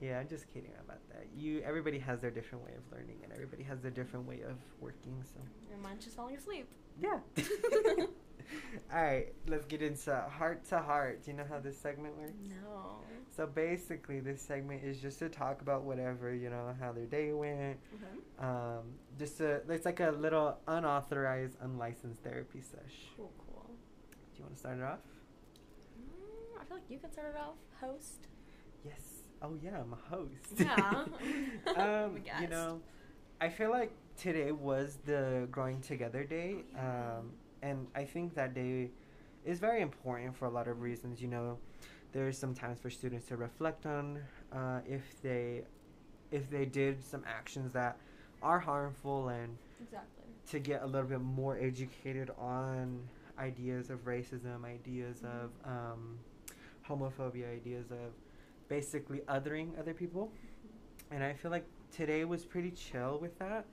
Yeah, 0.00 0.18
I'm 0.18 0.28
just 0.28 0.46
kidding 0.52 0.72
about 0.84 1.00
that. 1.08 1.26
You, 1.36 1.60
everybody 1.64 1.98
has 1.98 2.20
their 2.20 2.30
different 2.30 2.64
way 2.64 2.72
of 2.76 2.92
learning, 2.92 3.18
and 3.24 3.32
everybody 3.32 3.64
has 3.64 3.80
their 3.80 3.90
different 3.90 4.28
way 4.28 4.42
of 4.42 4.56
working. 4.80 5.22
So, 5.24 5.40
Your 5.68 5.78
mind's 5.78 6.04
just 6.04 6.16
falling 6.16 6.36
asleep. 6.36 6.68
yeah. 7.00 7.18
All 8.94 9.02
right, 9.02 9.32
let's 9.46 9.66
get 9.66 9.82
into 9.82 10.14
heart 10.30 10.64
to 10.68 10.78
heart. 10.78 11.24
Do 11.24 11.30
you 11.30 11.36
know 11.36 11.44
how 11.48 11.58
this 11.58 11.76
segment 11.76 12.16
works? 12.16 12.32
No. 12.48 13.00
So 13.36 13.46
basically, 13.46 14.20
this 14.20 14.40
segment 14.40 14.82
is 14.84 15.00
just 15.00 15.18
to 15.18 15.28
talk 15.28 15.60
about 15.60 15.82
whatever 15.82 16.34
you 16.34 16.48
know, 16.48 16.74
how 16.80 16.92
their 16.92 17.04
day 17.06 17.32
went. 17.32 17.78
Okay. 17.94 18.46
Um, 18.46 18.94
just 19.18 19.40
a, 19.40 19.60
it's 19.68 19.84
like 19.84 20.00
a 20.00 20.10
little 20.10 20.58
unauthorized, 20.66 21.56
unlicensed 21.60 22.22
therapy 22.22 22.60
sesh. 22.60 23.10
Cool, 23.16 23.30
cool. 23.46 23.66
Do 24.32 24.38
you 24.38 24.44
want 24.44 24.54
to 24.54 24.60
start 24.60 24.78
it 24.78 24.84
off? 24.84 24.98
Mm, 26.00 26.60
I 26.60 26.64
feel 26.64 26.76
like 26.78 26.86
you 26.88 26.98
can 26.98 27.12
start 27.12 27.34
it 27.34 27.40
off, 27.40 27.56
host. 27.80 28.28
Yes. 28.84 29.17
Oh 29.42 29.54
yeah, 29.62 29.80
I'm 29.80 29.92
a 29.92 29.96
host. 30.14 30.58
Yeah. 30.58 31.04
um, 31.76 32.20
you 32.40 32.48
know, 32.48 32.80
I 33.40 33.48
feel 33.48 33.70
like 33.70 33.92
today 34.16 34.50
was 34.52 34.98
the 35.04 35.46
growing 35.50 35.80
together 35.80 36.24
day, 36.24 36.56
Oh, 36.58 36.64
yeah. 36.74 37.18
um, 37.18 37.30
and 37.62 37.86
I 37.94 38.04
think 38.04 38.34
that 38.34 38.54
day 38.54 38.90
is 39.44 39.58
very 39.60 39.80
important 39.80 40.36
for 40.36 40.46
a 40.46 40.50
lot 40.50 40.66
of 40.68 40.80
reasons. 40.80 41.20
You 41.22 41.28
know, 41.28 41.58
there's 42.12 42.36
some 42.38 42.54
times 42.54 42.80
for 42.80 42.90
students 42.90 43.26
to 43.28 43.36
reflect 43.36 43.86
on 43.86 44.18
uh, 44.52 44.80
if 44.88 45.02
they 45.22 45.62
if 46.30 46.50
they 46.50 46.64
did 46.66 47.02
some 47.04 47.22
actions 47.26 47.72
that 47.72 47.96
are 48.42 48.58
harmful 48.58 49.28
and 49.28 49.56
Exactly. 49.80 50.24
to 50.50 50.58
get 50.58 50.82
a 50.82 50.86
little 50.86 51.08
bit 51.08 51.20
more 51.20 51.56
educated 51.58 52.30
on 52.38 53.00
ideas 53.38 53.88
of 53.90 54.04
racism, 54.04 54.64
ideas 54.64 55.22
of 55.22 55.50
um, 55.64 56.18
homophobia, 56.88 57.50
ideas 57.54 57.90
of 57.90 58.12
basically 58.68 59.18
othering 59.28 59.78
other 59.78 59.94
people. 59.94 60.30
And 61.10 61.24
I 61.24 61.32
feel 61.34 61.50
like 61.50 61.64
today 61.90 62.24
was 62.24 62.44
pretty 62.44 62.70
chill 62.70 63.18
with 63.20 63.38
that. 63.38 63.64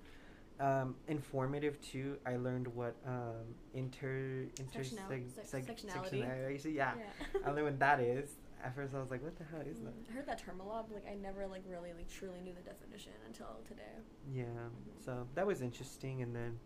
Um, 0.58 0.96
informative 1.10 1.80
too. 1.82 2.18
I 2.25 2.38
learned 2.38 2.68
what 2.68 2.96
um, 3.06 3.44
inter 3.74 4.46
inter 4.58 4.84
Sectional- 4.84 5.10
sec- 5.10 5.46
sec- 5.46 5.66
sectionality. 5.66 6.24
sectionality- 6.25 6.74
Yeah, 6.75 6.94
I 7.46 7.50
learned 7.52 7.66
what 7.66 7.80
that 7.80 8.00
is. 8.00 8.38
At 8.64 8.74
first, 8.74 8.96
I 8.96 9.00
was 9.00 9.12
like, 9.12 9.22
"What 9.22 9.36
the 9.38 9.44
hell 9.44 9.60
is 9.62 9.82
that?" 9.82 9.94
Mm, 9.94 10.10
I 10.10 10.14
heard 10.14 10.25
that 10.28 10.40
term 10.40 10.62
a 10.62 10.66
lot, 10.66 10.88
but 10.88 10.96
like 11.04 11.12
I 11.12 11.16
never 11.16 11.46
like 11.46 11.62
really 11.70 11.92
like 11.92 12.08
truly 12.10 12.40
knew 12.40 12.54
the 12.54 12.62
definition 12.62 13.12
until 13.28 13.48
today. 13.68 13.98
Yeah, 14.34 14.46
Mhm. 14.46 15.04
so 15.04 15.28
that 15.36 15.46
was 15.46 15.62
interesting. 15.62 16.22
And 16.22 16.34
then, 16.34 16.58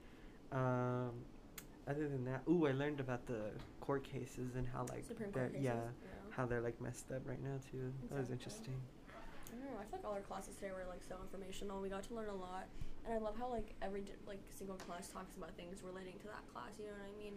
um, 0.52 1.12
other 1.88 2.08
than 2.08 2.24
that, 2.26 2.44
ooh, 2.48 2.68
I 2.68 2.72
learned 2.74 3.00
about 3.00 3.26
the 3.26 3.52
court 3.82 4.04
cases 4.04 4.56
and 4.56 4.68
how 4.68 4.86
like 4.90 5.04
Supreme 5.04 5.32
Court 5.32 5.48
cases. 5.52 5.66
yeah, 5.66 5.82
how 6.40 6.48
they're 6.48 6.64
like 6.64 6.80
messed 6.80 7.12
up 7.12 7.20
right 7.28 7.44
now 7.44 7.60
too. 7.68 7.92
That 8.08 8.24
was 8.24 8.32
interesting. 8.32 8.80
I 9.12 9.60
don't 9.60 9.68
know. 9.68 9.76
I 9.76 9.84
feel 9.92 10.00
like 10.00 10.08
all 10.08 10.16
our 10.16 10.24
classes 10.24 10.56
today 10.56 10.72
were 10.72 10.88
like 10.88 11.04
so 11.04 11.20
informational. 11.20 11.84
We 11.84 11.92
got 11.92 12.08
to 12.08 12.16
learn 12.16 12.32
a 12.32 12.40
lot, 12.40 12.72
and 13.04 13.12
I 13.12 13.20
love 13.20 13.36
how 13.36 13.52
like 13.52 13.76
every 13.84 14.08
di- 14.08 14.24
like 14.24 14.40
single 14.56 14.80
class 14.80 15.12
talks 15.12 15.36
about 15.36 15.52
things 15.60 15.84
relating 15.84 16.16
to 16.24 16.32
that 16.32 16.48
class. 16.56 16.80
You 16.80 16.88
know 16.88 16.96
what 16.96 17.12
I 17.12 17.16
mean? 17.20 17.36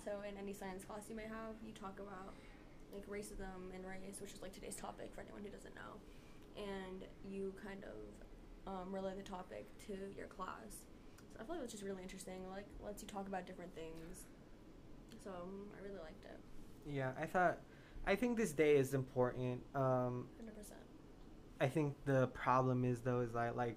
So 0.00 0.24
in 0.24 0.40
any 0.40 0.56
science 0.56 0.88
class 0.88 1.12
you 1.12 1.16
may 1.16 1.28
have, 1.28 1.60
you 1.60 1.76
talk 1.76 2.00
about 2.00 2.32
like 2.88 3.04
racism 3.04 3.68
and 3.76 3.84
race, 3.84 4.16
which 4.24 4.32
is 4.32 4.40
like 4.40 4.56
today's 4.56 4.80
topic 4.80 5.12
for 5.12 5.20
anyone 5.20 5.44
who 5.44 5.52
doesn't 5.52 5.76
know, 5.76 6.00
and 6.56 7.04
you 7.28 7.52
kind 7.60 7.84
of 7.84 8.00
um, 8.64 8.88
relay 8.88 9.12
the 9.12 9.28
topic 9.28 9.68
to 9.92 9.92
your 10.16 10.32
class. 10.32 10.88
So 11.36 11.36
I 11.36 11.44
feel 11.44 11.60
like 11.60 11.68
it's 11.68 11.76
just 11.76 11.84
really 11.84 12.00
interesting. 12.00 12.48
Like 12.48 12.64
lets 12.80 13.04
you 13.04 13.12
talk 13.12 13.28
about 13.28 13.44
different 13.44 13.76
things. 13.76 14.24
So 15.20 15.36
um, 15.36 15.68
I 15.76 15.84
really 15.84 16.00
liked 16.00 16.24
it. 16.24 16.40
Yeah, 16.88 17.12
I 17.20 17.26
thought, 17.26 17.58
I 18.08 18.16
think 18.16 18.38
this 18.38 18.52
day 18.52 18.76
is 18.76 18.94
important. 18.94 19.60
Um, 19.74 20.26
Hundred 20.38 20.56
percent. 20.56 20.80
I 21.60 21.66
think 21.68 21.94
the 22.06 22.28
problem 22.28 22.84
is 22.84 23.00
though 23.00 23.20
is 23.20 23.34
like 23.34 23.54
like 23.54 23.76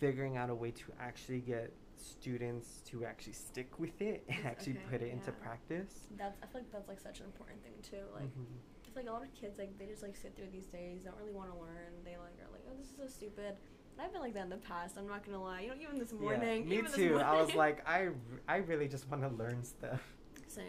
figuring 0.00 0.36
out 0.36 0.50
a 0.50 0.54
way 0.54 0.72
to 0.72 0.84
actually 1.00 1.40
get 1.40 1.72
students 1.96 2.82
to 2.90 3.04
actually 3.06 3.32
stick 3.32 3.78
with 3.78 3.98
it 4.02 4.24
and 4.28 4.38
Yes, 4.38 4.46
actually 4.46 4.72
okay, 4.78 4.86
put 4.90 5.00
it 5.02 5.12
into 5.12 5.30
practice. 5.32 5.92
That's 6.18 6.36
I 6.42 6.46
feel 6.46 6.60
like 6.62 6.72
that's 6.72 6.88
like 6.88 7.00
such 7.00 7.20
an 7.20 7.26
important 7.26 7.62
thing 7.62 7.74
too. 7.82 8.04
Like. 8.12 8.24
Mhm. 8.24 8.58
I 8.84 8.88
feel 8.98 9.02
like 9.04 9.08
a 9.10 9.12
lot 9.12 9.22
of 9.22 9.32
kids 9.34 9.58
like 9.58 9.78
they 9.78 9.86
just 9.86 10.02
like 10.02 10.16
sit 10.16 10.34
through 10.36 10.50
these 10.52 10.66
days, 10.66 11.04
don't 11.04 11.16
really 11.18 11.32
want 11.32 11.52
to 11.52 11.58
learn. 11.58 11.92
They 12.04 12.16
like 12.16 12.36
are 12.42 12.50
like, 12.52 12.62
oh, 12.68 12.74
this 12.76 12.88
is 12.90 12.96
so 12.96 13.06
stupid. 13.06 13.54
And 13.96 14.04
I've 14.04 14.12
been 14.12 14.20
like 14.22 14.34
that 14.34 14.42
in 14.44 14.50
the 14.50 14.56
past. 14.56 14.96
I'm 14.98 15.06
not 15.06 15.24
gonna 15.24 15.40
lie. 15.42 15.60
You 15.60 15.68
know, 15.68 15.74
even 15.80 15.98
this 15.98 16.12
morning. 16.12 16.68
yeah, 16.68 16.82
me 16.82 16.88
too. 16.94 17.18
I 17.18 17.32
was 17.32 17.54
morning. 17.54 17.56
like, 17.56 17.88
I, 17.88 18.06
r- 18.06 18.14
I 18.48 18.56
really 18.56 18.88
just 18.88 19.08
want 19.08 19.22
to 19.22 19.28
learn 19.28 19.62
stuff. 19.62 20.02
same. 20.48 20.64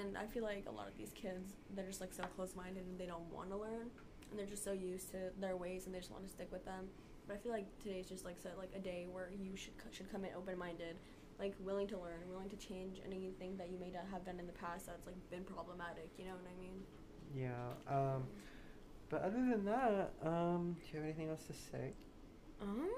And 0.00 0.16
I 0.16 0.26
feel 0.26 0.44
like 0.44 0.64
a 0.66 0.70
lot 0.70 0.88
of 0.88 0.96
these 0.96 1.12
kids, 1.14 1.52
they're 1.74 1.86
just 1.86 2.00
like 2.00 2.12
so 2.12 2.22
close-minded 2.36 2.84
and 2.84 2.98
they 2.98 3.06
don't 3.06 3.30
want 3.32 3.50
to 3.50 3.56
learn, 3.56 3.90
and 4.30 4.38
they're 4.38 4.46
just 4.46 4.64
so 4.64 4.72
used 4.72 5.10
to 5.10 5.30
their 5.38 5.56
ways 5.56 5.86
and 5.86 5.94
they 5.94 5.98
just 5.98 6.10
want 6.10 6.24
to 6.24 6.30
stick 6.30 6.50
with 6.50 6.64
them. 6.64 6.88
But 7.26 7.34
I 7.34 7.38
feel 7.38 7.52
like 7.52 7.66
today's 7.82 8.08
just 8.08 8.24
like 8.24 8.38
so 8.42 8.50
like 8.56 8.70
a 8.74 8.78
day 8.78 9.06
where 9.10 9.30
you 9.38 9.56
should 9.56 9.74
should 9.90 10.10
come 10.10 10.24
in 10.24 10.30
open-minded, 10.36 10.96
like 11.38 11.54
willing 11.60 11.86
to 11.88 11.98
learn, 11.98 12.20
willing 12.30 12.48
to 12.48 12.56
change 12.56 13.00
anything 13.04 13.56
that 13.58 13.70
you 13.70 13.78
may 13.78 13.90
not 13.90 14.06
have 14.10 14.24
done 14.24 14.40
in 14.40 14.46
the 14.46 14.52
past 14.54 14.86
that's 14.86 15.06
like 15.06 15.16
been 15.30 15.44
problematic. 15.44 16.08
You 16.18 16.24
know 16.26 16.32
what 16.32 16.48
I 16.48 16.56
mean? 16.60 16.82
Yeah. 17.36 17.72
Um, 17.86 18.24
but 19.10 19.22
other 19.22 19.36
than 19.50 19.64
that, 19.66 20.12
um, 20.22 20.76
do 20.80 20.86
you 20.92 20.98
have 20.98 21.04
anything 21.04 21.28
else 21.28 21.44
to 21.44 21.52
say? 21.52 21.92
Um, 22.62 22.88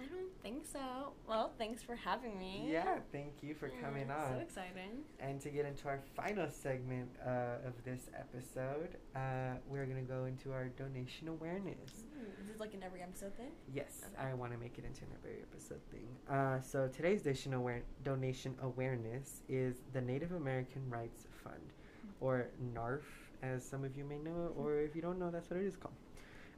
I 0.00 0.06
don't 0.06 0.32
think 0.42 0.64
so. 0.64 1.12
Well, 1.28 1.52
thanks 1.58 1.82
for 1.82 1.96
having 1.96 2.38
me. 2.38 2.68
Yeah, 2.70 2.98
thank 3.10 3.42
you 3.42 3.54
for 3.54 3.66
Yeah, 3.68 3.80
coming 3.82 4.10
on. 4.10 4.34
So 4.34 4.38
exciting. 4.38 5.02
And 5.18 5.40
to 5.40 5.50
get 5.50 5.66
into 5.66 5.88
our 5.88 6.00
final 6.14 6.48
segment 6.48 7.08
uh, 7.26 7.66
of 7.66 7.74
this 7.84 8.08
episode, 8.16 8.96
uh, 9.16 9.54
we're 9.68 9.86
going 9.86 10.04
to 10.04 10.10
go 10.10 10.26
into 10.26 10.52
our 10.52 10.66
donation 10.68 11.28
awareness. 11.28 12.04
Ooh, 12.16 12.40
is 12.40 12.46
this 12.46 12.60
like 12.60 12.74
an 12.74 12.82
every 12.84 13.02
episode 13.02 13.34
thing? 13.36 13.50
Yes, 13.74 14.02
Okay. 14.14 14.28
I 14.30 14.34
want 14.34 14.52
to 14.52 14.58
make 14.58 14.78
it 14.78 14.84
into 14.84 15.02
an 15.02 15.10
every 15.18 15.40
episode 15.42 15.80
thing. 15.90 16.06
Uh, 16.30 16.60
so 16.60 16.88
today's 16.88 17.22
donation, 17.22 17.54
aware- 17.54 17.82
donation 18.04 18.54
awareness 18.62 19.42
is 19.48 19.76
the 19.92 20.00
Native 20.00 20.32
American 20.32 20.88
Rights 20.88 21.26
Fund, 21.42 21.72
or 22.20 22.46
NARF, 22.74 23.02
as 23.42 23.64
some 23.64 23.82
of 23.84 23.96
you 23.96 24.04
may 24.04 24.18
know, 24.18 24.52
or 24.56 24.78
if 24.80 24.94
you 24.94 25.02
don't 25.02 25.18
know, 25.18 25.30
that's 25.30 25.50
what 25.50 25.58
it 25.58 25.66
is 25.66 25.76
called. 25.76 25.94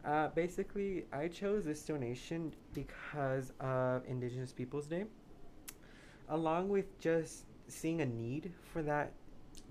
Uh, 0.05 0.29
basically, 0.29 1.05
I 1.13 1.29
chose 1.29 1.65
this 1.65 1.83
donation 1.83 2.55
because 2.73 3.53
of 3.61 4.03
Indigenous 4.07 4.53
Peoples 4.53 4.87
Day, 4.87 5.05
along 6.29 6.69
with 6.69 6.99
just 6.99 7.45
seeing 7.69 8.01
a 8.01 8.07
need 8.07 8.53
for 8.73 8.83
that 8.83 9.13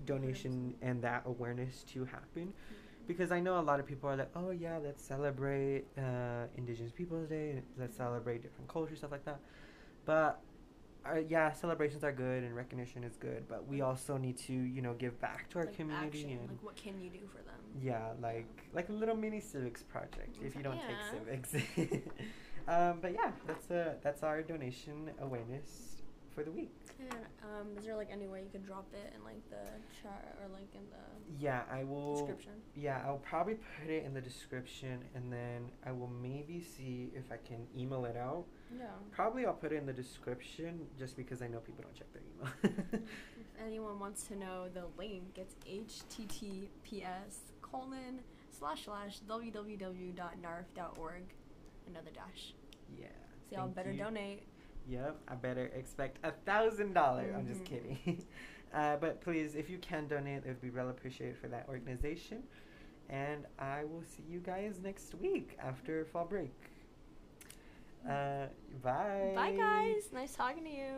donation 0.06 0.74
and 0.82 1.02
that 1.02 1.22
awareness 1.26 1.82
to 1.92 2.04
happen. 2.04 2.52
Because 3.06 3.32
I 3.32 3.40
know 3.40 3.58
a 3.58 3.60
lot 3.60 3.80
of 3.80 3.86
people 3.86 4.08
are 4.08 4.16
like, 4.16 4.30
oh 4.36 4.50
yeah, 4.50 4.78
let's 4.78 5.04
celebrate 5.04 5.84
uh, 5.98 6.46
Indigenous 6.56 6.92
Peoples 6.92 7.28
Day, 7.28 7.60
let's 7.76 7.96
celebrate 7.96 8.40
different 8.42 8.68
cultures, 8.68 8.98
stuff 8.98 9.10
like 9.10 9.24
that. 9.24 9.40
But 10.04 10.40
uh, 11.08 11.18
yeah, 11.28 11.52
celebrations 11.52 12.04
are 12.04 12.12
good 12.12 12.42
and 12.44 12.54
recognition 12.54 13.04
is 13.04 13.16
good, 13.16 13.46
but 13.48 13.66
we 13.66 13.80
also 13.80 14.16
need 14.16 14.36
to, 14.38 14.52
you 14.52 14.82
know, 14.82 14.94
give 14.94 15.20
back 15.20 15.48
to 15.50 15.58
our 15.58 15.64
like 15.66 15.76
community 15.76 16.06
action, 16.24 16.30
and 16.38 16.48
like 16.48 16.62
what 16.62 16.76
can 16.76 17.00
you 17.00 17.10
do 17.10 17.20
for 17.28 17.38
them? 17.38 17.54
yeah, 17.80 18.10
like 18.20 18.48
like 18.72 18.88
a 18.88 18.92
little 18.92 19.16
mini 19.16 19.40
civics 19.40 19.82
project 19.82 20.36
if 20.44 20.54
you 20.56 20.62
don't 20.62 20.76
Yeah. 20.76 20.88
take 20.88 21.48
civics. 21.50 22.08
um, 22.68 22.98
but 23.00 23.12
yeah, 23.14 23.30
that's 23.46 23.70
uh 23.70 23.94
that's 24.02 24.22
our 24.22 24.42
donation 24.42 25.10
awareness 25.20 25.99
for 26.40 26.44
the 26.44 26.56
week. 26.56 26.72
And 26.98 27.12
um, 27.44 27.68
is 27.78 27.84
there 27.84 27.96
like 27.96 28.08
any 28.10 28.26
way 28.26 28.40
you 28.40 28.48
could 28.50 28.64
drop 28.66 28.86
it 28.94 29.12
in 29.14 29.22
like 29.24 29.42
the 29.50 29.70
chat 30.02 30.36
or 30.42 30.48
like 30.52 30.74
in 30.74 30.80
the 30.90 31.42
Yeah, 31.42 31.62
I 31.70 31.84
will. 31.84 32.14
description? 32.14 32.52
Yeah, 32.74 33.02
I'll 33.06 33.18
probably 33.18 33.54
put 33.78 33.90
it 33.90 34.04
in 34.04 34.14
the 34.14 34.20
description 34.20 35.00
and 35.14 35.30
then 35.32 35.70
I 35.86 35.92
will 35.92 36.08
maybe 36.22 36.60
see 36.62 37.10
if 37.14 37.30
I 37.30 37.36
can 37.46 37.66
email 37.76 38.04
it 38.06 38.16
out. 38.16 38.44
Yeah. 38.76 38.86
Probably 39.10 39.44
I'll 39.44 39.52
put 39.52 39.72
it 39.72 39.76
in 39.76 39.86
the 39.86 39.92
description 39.92 40.86
just 40.98 41.16
because 41.16 41.42
I 41.42 41.48
know 41.48 41.58
people 41.58 41.84
don't 41.84 41.94
check 41.94 42.10
their 42.12 42.22
email. 42.22 42.48
if 43.40 43.66
anyone 43.66 43.98
wants 43.98 44.22
to 44.24 44.36
know 44.36 44.68
the 44.72 44.84
link, 44.98 45.36
it's 45.36 45.54
https 45.68 47.34
colon 47.60 48.20
slash 48.58 48.84
slash 48.84 49.18
www.narf.org. 49.28 51.22
Another 51.86 52.10
dash. 52.14 52.54
yeah. 52.98 53.06
So 53.50 53.56
y'all 53.56 53.68
better 53.68 53.90
you. 53.90 53.98
donate. 53.98 54.42
Yep, 54.90 55.16
I 55.28 55.34
better 55.36 55.66
expect 55.66 56.18
a 56.24 56.32
thousand 56.44 56.94
dollars. 56.94 57.32
I'm 57.36 57.46
just 57.46 57.62
Mhm. 57.62 57.66
kidding. 57.66 58.24
uh, 58.74 58.96
but 58.96 59.20
please, 59.20 59.54
if 59.54 59.70
you 59.70 59.78
can 59.78 60.08
donate, 60.08 60.42
it 60.44 60.48
would 60.48 60.60
be 60.60 60.70
well 60.70 60.88
appreciated 60.88 61.38
for 61.38 61.46
that 61.48 61.68
organization. 61.68 62.42
And 63.08 63.46
I 63.58 63.84
will 63.84 64.02
see 64.02 64.24
you 64.28 64.40
guys 64.40 64.80
next 64.82 65.14
week 65.14 65.56
after 65.60 66.04
fall 66.06 66.24
break. 66.24 66.54
Uh, 68.08 68.46
bye. 68.82 69.32
Bye 69.34 69.52
guys. 69.56 70.10
Nice 70.12 70.34
talking 70.34 70.64
to 70.64 70.70
you. 70.70 70.94